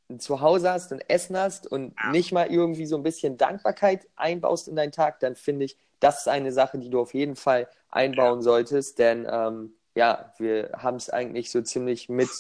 ein 0.08 0.20
Zuhause 0.20 0.70
hast 0.70 0.92
und 0.92 1.00
Essen 1.10 1.36
hast 1.36 1.66
und 1.66 1.94
nicht 2.10 2.32
mal 2.32 2.46
irgendwie 2.46 2.86
so 2.86 2.96
ein 2.96 3.02
bisschen 3.02 3.36
Dankbarkeit 3.36 4.06
einbaust 4.16 4.68
in 4.68 4.76
deinen 4.76 4.92
Tag, 4.92 5.20
dann 5.20 5.36
finde 5.36 5.64
ich, 5.64 5.76
das 6.00 6.20
ist 6.20 6.28
eine 6.28 6.52
Sache, 6.52 6.78
die 6.78 6.90
du 6.90 7.00
auf 7.00 7.14
jeden 7.14 7.36
Fall 7.36 7.68
einbauen 7.90 8.42
solltest, 8.42 8.98
denn 8.98 9.26
ähm, 9.30 9.74
ja, 9.94 10.32
wir 10.38 10.70
haben 10.76 10.96
es 10.96 11.10
eigentlich 11.10 11.50
so 11.50 11.60
ziemlich 11.60 12.08
mit 12.08 12.30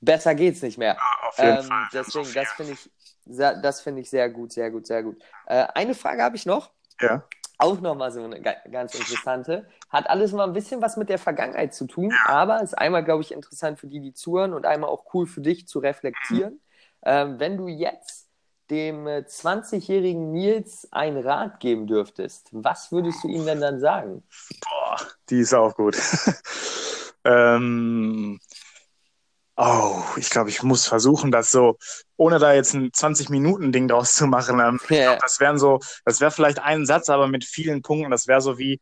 besser 0.00 0.34
geht's 0.34 0.62
nicht 0.62 0.78
mehr. 0.78 0.94
Ja, 0.94 1.28
auf 1.28 1.38
jeden 1.38 1.58
Ähm, 1.58 1.64
Fall. 1.64 1.88
deswegen, 1.92 2.32
das 2.34 2.52
finde 2.52 2.72
ich, 2.72 2.90
sehr- 3.26 3.56
das 3.60 3.80
finde 3.80 4.00
ich 4.02 4.10
sehr 4.10 4.28
gut, 4.30 4.52
sehr 4.52 4.70
gut, 4.70 4.86
sehr 4.86 5.02
gut. 5.02 5.22
Äh, 5.46 5.66
eine 5.74 5.94
Frage 5.94 6.22
habe 6.22 6.36
ich 6.36 6.46
noch, 6.46 6.70
Ja. 7.00 7.24
auch 7.58 7.80
nochmal 7.80 8.10
so 8.10 8.22
eine 8.22 8.40
ga- 8.40 8.56
ganz 8.70 8.94
interessante. 8.94 9.68
Hat 9.90 10.08
alles 10.08 10.32
mal 10.32 10.44
ein 10.44 10.54
bisschen 10.54 10.80
was 10.80 10.96
mit 10.96 11.08
der 11.10 11.18
Vergangenheit 11.18 11.74
zu 11.74 11.86
tun, 11.86 12.12
aber 12.26 12.62
ist 12.62 12.76
einmal, 12.76 13.04
glaube 13.04 13.22
ich, 13.22 13.32
interessant 13.32 13.78
für 13.78 13.86
die, 13.86 14.00
die 14.00 14.14
zuhören 14.14 14.54
und 14.54 14.64
einmal 14.64 14.88
auch 14.88 15.04
cool 15.14 15.26
für 15.26 15.40
dich 15.42 15.68
zu 15.68 15.78
reflektieren. 15.78 16.60
Ähm, 17.02 17.38
wenn 17.38 17.56
du 17.58 17.68
jetzt 17.68 18.28
dem 18.70 19.06
äh, 19.06 19.24
20-jährigen 19.26 20.30
Nils 20.32 20.88
einen 20.92 21.22
Rat 21.26 21.60
geben 21.60 21.86
dürftest, 21.86 22.48
was 22.52 22.92
würdest 22.92 23.22
du 23.24 23.28
ihm 23.28 23.44
denn 23.44 23.60
dann 23.60 23.80
sagen? 23.80 24.22
Boah, 24.62 24.96
die 25.28 25.40
ist 25.40 25.52
auch 25.52 25.74
gut. 25.74 25.96
ähm, 27.24 28.38
oh, 29.60 30.02
ich 30.16 30.30
glaube, 30.30 30.48
ich 30.50 30.62
muss 30.62 30.86
versuchen, 30.86 31.30
das 31.30 31.50
so, 31.50 31.76
ohne 32.16 32.38
da 32.38 32.54
jetzt 32.54 32.74
ein 32.74 32.90
20-Minuten-Ding 32.92 33.88
draus 33.88 34.14
zu 34.14 34.26
machen. 34.26 34.58
Ähm, 34.60 34.80
ich 34.84 34.90
Ja. 34.96 35.04
glaub, 35.10 35.20
das 35.20 35.38
wären 35.38 35.58
so, 35.58 35.78
das 36.04 36.20
wäre 36.20 36.30
vielleicht 36.30 36.60
ein 36.60 36.86
Satz, 36.86 37.08
aber 37.10 37.28
mit 37.28 37.44
vielen 37.44 37.82
Punkten. 37.82 38.10
Das 38.10 38.26
wäre 38.26 38.40
so 38.40 38.58
wie, 38.58 38.80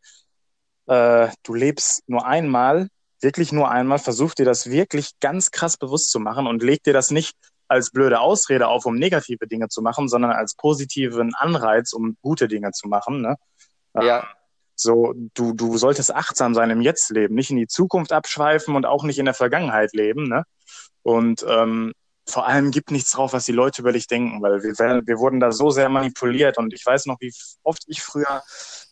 äh, 0.86 1.28
du 1.42 1.54
lebst 1.54 2.02
nur 2.06 2.26
einmal, 2.26 2.88
wirklich 3.20 3.50
nur 3.52 3.70
einmal. 3.70 3.98
Versuch 3.98 4.34
dir 4.34 4.44
das 4.44 4.70
wirklich 4.70 5.18
ganz 5.20 5.50
krass 5.50 5.76
bewusst 5.76 6.10
zu 6.10 6.20
machen 6.20 6.46
und 6.46 6.62
leg 6.62 6.82
dir 6.84 6.92
das 6.92 7.10
nicht 7.10 7.34
als 7.66 7.90
blöde 7.90 8.20
Ausrede 8.20 8.68
auf, 8.68 8.86
um 8.86 8.94
negative 8.94 9.46
Dinge 9.46 9.68
zu 9.68 9.82
machen, 9.82 10.08
sondern 10.08 10.30
als 10.30 10.54
positiven 10.54 11.34
Anreiz, 11.34 11.92
um 11.92 12.16
gute 12.22 12.48
Dinge 12.48 12.70
zu 12.70 12.88
machen. 12.88 13.20
Ne? 13.20 13.36
Ja, 13.94 14.28
So, 14.80 15.12
du, 15.34 15.52
du 15.54 15.76
solltest 15.76 16.14
achtsam 16.14 16.54
sein 16.54 16.70
im 16.70 16.80
Jetzt-Leben, 16.80 17.34
nicht 17.34 17.50
in 17.50 17.56
die 17.56 17.66
Zukunft 17.66 18.12
abschweifen 18.12 18.76
und 18.76 18.86
auch 18.86 19.02
nicht 19.02 19.18
in 19.18 19.24
der 19.24 19.34
Vergangenheit 19.34 19.92
leben. 19.92 20.28
Ne? 20.28 20.44
Und 21.02 21.44
ähm, 21.48 21.92
vor 22.26 22.46
allem 22.46 22.70
gibt 22.70 22.90
nichts 22.90 23.10
drauf, 23.10 23.32
was 23.32 23.44
die 23.44 23.52
Leute 23.52 23.82
über 23.82 23.92
dich 23.92 24.06
denken, 24.06 24.42
weil 24.42 24.62
wir, 24.62 25.06
wir 25.06 25.18
wurden 25.18 25.40
da 25.40 25.50
so 25.50 25.70
sehr 25.70 25.88
manipuliert. 25.88 26.58
Und 26.58 26.72
ich 26.74 26.84
weiß 26.84 27.06
noch, 27.06 27.16
wie 27.20 27.32
oft 27.62 27.82
ich 27.86 28.02
früher, 28.02 28.42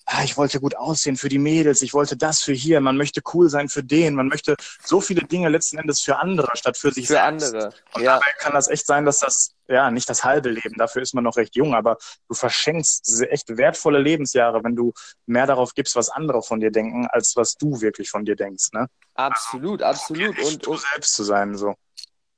ah, 0.06 0.22
ich 0.24 0.36
wollte 0.36 0.60
gut 0.60 0.76
aussehen 0.76 1.16
für 1.16 1.28
die 1.28 1.38
Mädels, 1.38 1.82
ich 1.82 1.92
wollte 1.94 2.16
das 2.16 2.42
für 2.42 2.52
hier, 2.52 2.80
man 2.80 2.96
möchte 2.96 3.22
cool 3.34 3.48
sein 3.50 3.68
für 3.68 3.82
den, 3.84 4.14
man 4.14 4.28
möchte 4.28 4.56
so 4.84 5.00
viele 5.00 5.24
Dinge 5.24 5.48
letzten 5.48 5.78
Endes 5.78 6.00
für 6.00 6.18
andere 6.18 6.56
statt 6.56 6.76
für 6.76 6.92
sich 6.92 7.08
für 7.08 7.18
selbst. 7.18 7.54
andere. 7.54 7.74
Und 7.94 8.02
Ja, 8.02 8.14
dabei 8.14 8.32
kann 8.38 8.54
das 8.54 8.68
echt 8.68 8.86
sein, 8.86 9.04
dass 9.04 9.20
das, 9.20 9.54
ja, 9.68 9.90
nicht 9.90 10.08
das 10.08 10.24
halbe 10.24 10.50
Leben, 10.50 10.76
dafür 10.78 11.02
ist 11.02 11.14
man 11.14 11.24
noch 11.24 11.36
recht 11.36 11.56
jung, 11.56 11.74
aber 11.74 11.98
du 12.28 12.34
verschenkst 12.34 13.06
diese 13.06 13.30
echt 13.30 13.56
wertvolle 13.56 13.98
Lebensjahre, 14.00 14.62
wenn 14.64 14.76
du 14.76 14.92
mehr 15.26 15.46
darauf 15.46 15.74
gibst, 15.74 15.96
was 15.96 16.08
andere 16.08 16.42
von 16.42 16.60
dir 16.60 16.70
denken, 16.70 17.06
als 17.08 17.34
was 17.36 17.56
du 17.56 17.80
wirklich 17.80 18.10
von 18.10 18.24
dir 18.24 18.36
denkst, 18.36 18.72
ne? 18.72 18.88
absolut, 19.14 19.82
absolut. 19.82 20.38
Echt 20.38 20.46
Und, 20.54 20.66
du 20.66 20.72
und 20.72 20.80
selbst 20.80 21.14
zu 21.14 21.24
sein, 21.24 21.56
so. 21.56 21.74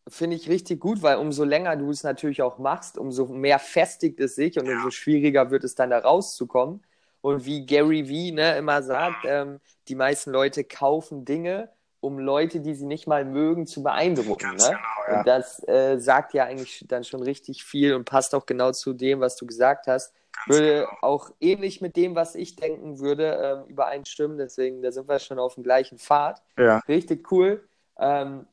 finde 0.08 0.36
ich 0.36 0.48
richtig 0.48 0.80
gut, 0.80 1.02
weil 1.02 1.18
umso 1.18 1.44
länger 1.44 1.76
du 1.76 1.90
es 1.90 2.02
natürlich 2.02 2.42
auch 2.42 2.58
machst, 2.58 2.96
umso 2.98 3.26
mehr 3.26 3.58
festigt 3.58 4.20
es 4.20 4.34
sich 4.36 4.58
und 4.58 4.68
umso 4.68 4.90
schwieriger 4.90 5.50
wird 5.50 5.64
es 5.64 5.74
dann 5.74 5.90
da 5.90 5.98
rauszukommen. 5.98 6.82
Und 7.20 7.44
wie 7.44 7.66
Gary 7.66 8.08
Vee 8.08 8.32
ne, 8.32 8.56
immer 8.56 8.82
sagt, 8.82 9.24
ähm, 9.24 9.60
die 9.88 9.94
meisten 9.94 10.30
Leute 10.30 10.64
kaufen 10.64 11.24
Dinge, 11.24 11.70
um 12.00 12.18
Leute, 12.18 12.60
die 12.60 12.74
sie 12.74 12.86
nicht 12.86 13.06
mal 13.06 13.24
mögen, 13.24 13.66
zu 13.66 13.82
beeindrucken. 13.82 14.50
Ne? 14.50 14.56
Genau, 14.56 14.78
ja. 15.08 15.18
Und 15.18 15.26
das 15.26 15.66
äh, 15.66 15.98
sagt 15.98 16.32
ja 16.34 16.44
eigentlich 16.44 16.84
dann 16.86 17.02
schon 17.04 17.22
richtig 17.22 17.64
viel 17.64 17.94
und 17.94 18.04
passt 18.04 18.34
auch 18.34 18.46
genau 18.46 18.72
zu 18.72 18.92
dem, 18.92 19.20
was 19.20 19.36
du 19.36 19.46
gesagt 19.46 19.88
hast. 19.88 20.14
Ganz 20.32 20.58
würde 20.58 20.80
genau. 20.80 20.90
auch 21.02 21.30
ähnlich 21.40 21.80
mit 21.80 21.96
dem, 21.96 22.14
was 22.14 22.36
ich 22.36 22.54
denken 22.54 23.00
würde, 23.00 23.64
ähm, 23.66 23.70
übereinstimmen. 23.70 24.38
Deswegen, 24.38 24.82
da 24.82 24.92
sind 24.92 25.08
wir 25.08 25.18
schon 25.18 25.40
auf 25.40 25.54
dem 25.54 25.64
gleichen 25.64 25.98
Pfad. 25.98 26.40
Ja. 26.56 26.78
Richtig 26.86 27.32
cool. 27.32 27.66
Ähm, 27.98 28.46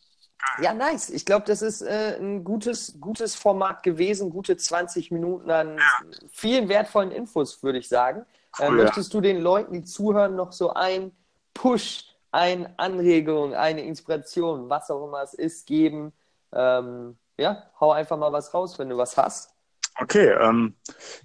ja, 0.62 0.74
nice. 0.74 1.10
Ich 1.10 1.26
glaube, 1.26 1.46
das 1.46 1.62
ist 1.62 1.82
äh, 1.82 2.18
ein 2.20 2.44
gutes, 2.44 2.98
gutes 3.00 3.36
Format 3.36 3.84
gewesen, 3.84 4.30
gute 4.30 4.58
20 4.58 5.12
Minuten 5.12 5.52
an 5.52 5.78
ja. 5.78 5.84
vielen 6.32 6.70
wertvollen 6.70 7.12
Infos, 7.12 7.62
würde 7.64 7.80
ich 7.80 7.88
sagen. 7.88 8.26
Cool, 8.60 8.80
äh, 8.80 8.84
möchtest 8.84 9.14
du 9.14 9.22
den 9.22 9.42
Leuten, 9.42 9.74
die 9.74 9.84
zuhören, 9.84 10.36
noch 10.36 10.52
so 10.52 10.74
ein 10.74 11.12
Push, 11.54 12.06
eine 12.32 12.74
Anregung, 12.78 13.54
eine 13.54 13.82
Inspiration, 13.82 14.70
was 14.70 14.90
auch 14.92 15.08
immer 15.08 15.22
es 15.24 15.34
ist, 15.34 15.66
geben? 15.68 16.14
Ähm, 16.54 17.18
ja, 17.38 17.64
hau 17.80 17.92
einfach 17.92 18.18
mal 18.18 18.32
was 18.32 18.54
raus, 18.54 18.78
wenn 18.80 18.90
du 18.90 18.98
was 18.98 19.18
hast. 19.18 19.52
Okay, 20.00 20.30
ähm, 20.30 20.76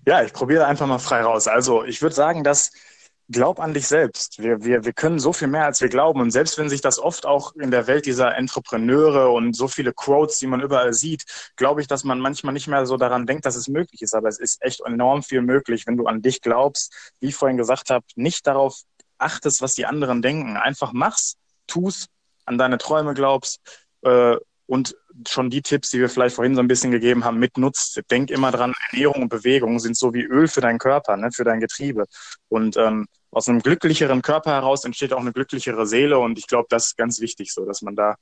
ja, 0.07 0.23
ich 0.23 0.33
probiere 0.33 0.67
einfach 0.67 0.87
mal 0.87 0.99
frei 0.99 1.23
raus. 1.23 1.49
Also 1.49 1.85
ich 1.85 2.03
würde 2.03 2.15
sagen, 2.15 2.45
dass 2.45 2.73
glaub 3.31 3.61
an 3.61 3.75
dich 3.75 3.87
selbst. 3.87 4.43
Wir, 4.43 4.65
wir, 4.65 4.85
wir 4.85 4.93
können 4.93 5.19
so 5.19 5.33
viel 5.33 5.49
mehr, 5.49 5.65
als 5.65 5.81
wir 5.81 5.89
glauben. 5.89 6.21
Und 6.21 6.31
selbst 6.31 6.59
wenn 6.59 6.69
sich 6.69 6.81
das 6.81 6.99
oft 6.99 7.27
auch 7.27 7.55
in 7.55 7.71
der 7.71 7.87
Welt 7.87 8.07
dieser 8.07 8.37
Entrepreneure 8.37 9.31
und 9.31 9.55
so 9.55 9.69
viele 9.69 9.93
Quotes, 9.93 10.39
die 10.39 10.47
man 10.47 10.61
überall 10.61 10.93
sieht, 10.93 11.25
glaube 11.57 11.81
ich, 11.81 11.87
dass 11.87 12.05
man 12.05 12.21
manchmal 12.21 12.53
nicht 12.53 12.67
mehr 12.67 12.87
so 12.87 12.97
daran 12.97 13.27
denkt, 13.27 13.47
dass 13.47 13.57
es 13.57 13.69
möglich 13.69 14.03
ist. 14.03 14.15
Aber 14.15 14.29
es 14.29 14.39
ist 14.39 14.63
echt 14.63 14.81
enorm 14.81 15.23
viel 15.23 15.43
möglich, 15.43 15.87
wenn 15.87 15.97
du 15.97 16.07
an 16.07 16.23
dich 16.23 16.41
glaubst. 16.41 17.13
Wie 17.21 17.29
ich 17.29 17.37
vorhin 17.37 17.57
gesagt 17.57 17.91
habe, 17.91 18.05
nicht 18.17 18.47
darauf 18.47 18.83
achtest, 19.19 19.63
was 19.63 19.75
die 19.75 19.87
anderen 19.87 20.23
denken. 20.23 20.57
Einfach 20.57 20.93
mach's, 20.93 21.37
tu's, 21.67 22.07
an 22.47 22.59
deine 22.59 22.79
Träume 22.79 23.15
glaubst 23.15 23.61
äh, 24.03 24.37
und 24.71 24.97
schon 25.27 25.51
die 25.51 25.63
Tipps, 25.63 25.91
die 25.91 25.99
wir 25.99 26.09
vielleicht 26.09 26.37
vorhin 26.37 26.55
so 26.55 26.61
ein 26.61 26.69
bisschen 26.69 26.93
gegeben 26.93 27.25
haben, 27.25 27.41
mitnutzt. 27.41 28.01
Denk 28.09 28.31
immer 28.31 28.53
dran, 28.53 28.73
Ernährung 28.93 29.23
und 29.23 29.29
Bewegung 29.29 29.81
sind 29.81 29.97
so 29.97 30.15
wie 30.15 30.23
Öl 30.23 30.47
für 30.47 30.61
deinen 30.61 30.79
Körper, 30.79 31.17
ne, 31.17 31.33
für 31.33 31.43
dein 31.43 31.59
Getriebe. 31.59 32.05
Und 32.49 32.77
ähm, 32.77 33.09
aus 33.33 33.49
einem 33.49 33.63
glücklicheren 33.63 34.23
Körper 34.23 34.53
heraus 34.53 34.85
entsteht 34.85 35.13
auch 35.13 35.19
eine 35.19 35.33
glücklichere 35.33 35.89
Seele. 35.89 36.21
Und 36.21 36.39
ich 36.39 36.47
glaube, 36.47 36.69
das 36.71 36.87
ist 36.87 36.97
ganz 36.97 37.21
wichtig, 37.21 37.53
so 37.53 37.67
dass 37.67 37.83
man 37.83 37.97
da 37.97 38.15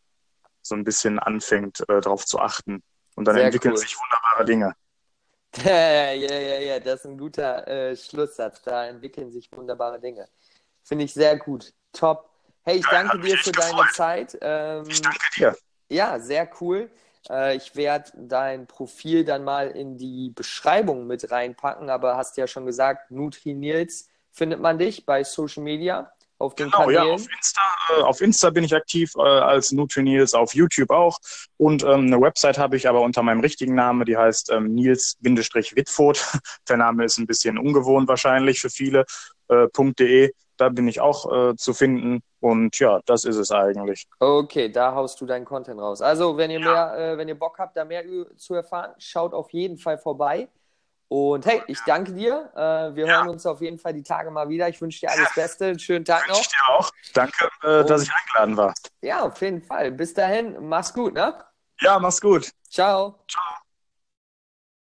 so 0.63 0.75
ein 0.75 0.85
bisschen 0.85 1.19
anfängt, 1.19 1.81
äh, 1.87 2.01
darauf 2.01 2.25
zu 2.25 2.39
achten. 2.39 2.83
Und 3.15 3.27
dann 3.27 3.35
Sehr 3.35 3.45
entwickeln 3.45 3.75
cool. 3.75 3.79
sich 3.79 3.95
wunderbare 3.99 4.45
Dinge. 4.47 4.75
Ja, 5.65 6.13
ja, 6.13 6.61
ja, 6.61 6.81
das 6.81 7.01
ist 7.01 7.07
ein 7.07 7.19
guter 7.19 7.67
äh, 7.67 7.97
Schlusssatz. 7.97 8.63
Da 8.63 8.87
entwickeln 8.87 9.31
sich 9.33 9.51
wunderbare 9.53 9.99
Dinge. 9.99 10.29
Finde 10.83 11.05
ich 11.05 11.13
sehr 11.13 11.39
gut. 11.39 11.73
Top. 11.93 12.31
Hey, 12.63 12.79
ich 12.79 12.87
danke 12.87 13.17
ja, 13.17 13.23
dir 13.23 13.39
für 13.39 13.53
deine 13.53 13.71
gefreut. 13.71 13.93
Zeit. 13.95 14.39
Ähm, 14.41 14.85
ich 14.89 15.01
danke 15.01 15.19
dir. 15.37 15.57
Ja, 15.89 16.19
sehr 16.19 16.49
cool. 16.61 16.91
Äh, 17.29 17.57
ich 17.57 17.77
werde 17.77 18.11
dein 18.15 18.67
Profil 18.67 19.25
dann 19.25 19.45
mal 19.45 19.71
in 19.71 19.97
die 19.97 20.31
Beschreibung 20.35 21.07
mit 21.07 21.31
reinpacken, 21.31 21.91
aber 21.91 22.17
hast 22.17 22.37
ja 22.37 22.47
schon 22.47 22.67
gesagt, 22.67 23.11
Nutri 23.11 23.55
Nils 23.55 24.09
findet 24.33 24.61
man 24.61 24.79
dich 24.79 25.05
bei 25.07 25.25
Social 25.25 25.63
Media 25.63 26.13
auf 26.39 26.55
den 26.55 26.67
genau, 26.71 26.85
Kanälen. 26.85 27.07
Ja, 27.07 27.15
auf 27.15 27.27
Insta, 27.37 27.61
äh, 27.91 28.03
auf 28.03 28.21
Insta 28.21 28.51
bin 28.51 28.65
ich 28.65 28.75
aktiv 28.75 29.13
äh, 29.17 29.23
als 29.23 29.73
Nutri 29.73 30.03
Nils, 30.03 30.35
auf 30.35 30.55
YouTube 30.55 30.91
auch. 30.91 31.19
Und 31.57 31.83
ähm, 31.83 32.07
eine 32.07 32.21
Website 32.21 32.59
habe 32.59 32.77
ich 32.77 32.89
aber 32.89 33.01
unter 33.01 33.23
meinem 33.23 33.41
richtigen 33.41 33.75
Namen, 33.75 34.05
die 34.05 34.17
heißt 34.17 34.51
ähm, 34.53 34.75
Nils-Wittfurt. 34.75 36.25
Der 36.69 36.77
Name 36.77 37.05
ist 37.05 37.19
ein 37.19 37.27
bisschen 37.27 37.59
ungewohnt 37.59 38.09
wahrscheinlich 38.09 38.61
für 38.61 38.71
viele. 38.71 39.05
Äh, 39.49 39.67
.de, 39.99 40.33
da 40.57 40.69
bin 40.69 40.87
ich 40.89 41.01
auch 41.01 41.51
äh, 41.51 41.57
zu 41.57 41.75
finden. 41.75 42.23
Und 42.41 42.79
ja, 42.79 43.01
das 43.07 43.25
ist 43.25 43.37
es 43.37 43.51
eigentlich. 43.51 44.07
Okay, 44.21 44.69
da 44.69 44.95
haust 44.95 45.21
du 45.21 45.27
deinen 45.27 45.45
Content 45.45 45.81
raus. 45.81 46.01
Also, 46.01 46.37
wenn 46.37 46.51
ihr 46.51 46.61
ja. 46.61 46.95
mehr, 46.95 47.13
äh, 47.13 47.19
wenn 47.19 47.29
ihr 47.29 47.39
Bock 47.39 47.59
habt, 47.59 47.77
da 47.77 47.85
mehr 47.85 48.05
zu 48.37 48.55
erfahren, 48.55 48.93
schaut 48.99 49.35
auf 49.35 49.53
jeden 49.53 49.77
Fall 49.77 49.99
vorbei. 49.99 50.49
Und 51.09 51.47
hey, 51.47 51.63
ich 51.67 51.79
danke 51.87 52.13
dir. 52.13 52.51
Äh, 52.55 52.95
wir 52.95 53.07
ja. 53.07 53.17
hören 53.17 53.31
uns 53.31 53.47
auf 53.47 53.61
jeden 53.63 53.79
Fall 53.79 53.95
die 53.95 54.03
Tage 54.03 54.31
mal 54.31 54.49
wieder. 54.49 54.69
Ich 54.69 54.81
wünsche 54.81 55.01
dir 55.01 55.11
alles 55.11 55.35
ja. 55.35 55.43
Beste. 55.43 55.65
Einen 55.67 55.79
schönen 55.79 56.05
Tag 56.05 56.29
noch. 56.29 56.41
Ich 56.41 56.49
dir 56.49 56.69
auch. 56.69 56.91
Danke, 57.15 57.49
äh, 57.63 57.85
dass 57.85 58.03
ich 58.03 58.11
eingeladen 58.13 58.57
war. 58.57 58.75
Ja, 59.01 59.23
auf 59.23 59.41
jeden 59.41 59.63
Fall. 59.63 59.91
Bis 59.91 60.13
dahin, 60.13 60.69
mach's 60.69 60.93
gut, 60.93 61.15
ne? 61.15 61.35
Ja, 61.81 61.99
mach's 61.99 62.21
gut. 62.21 62.51
Ciao. 62.69 63.25
Ciao. 63.27 63.68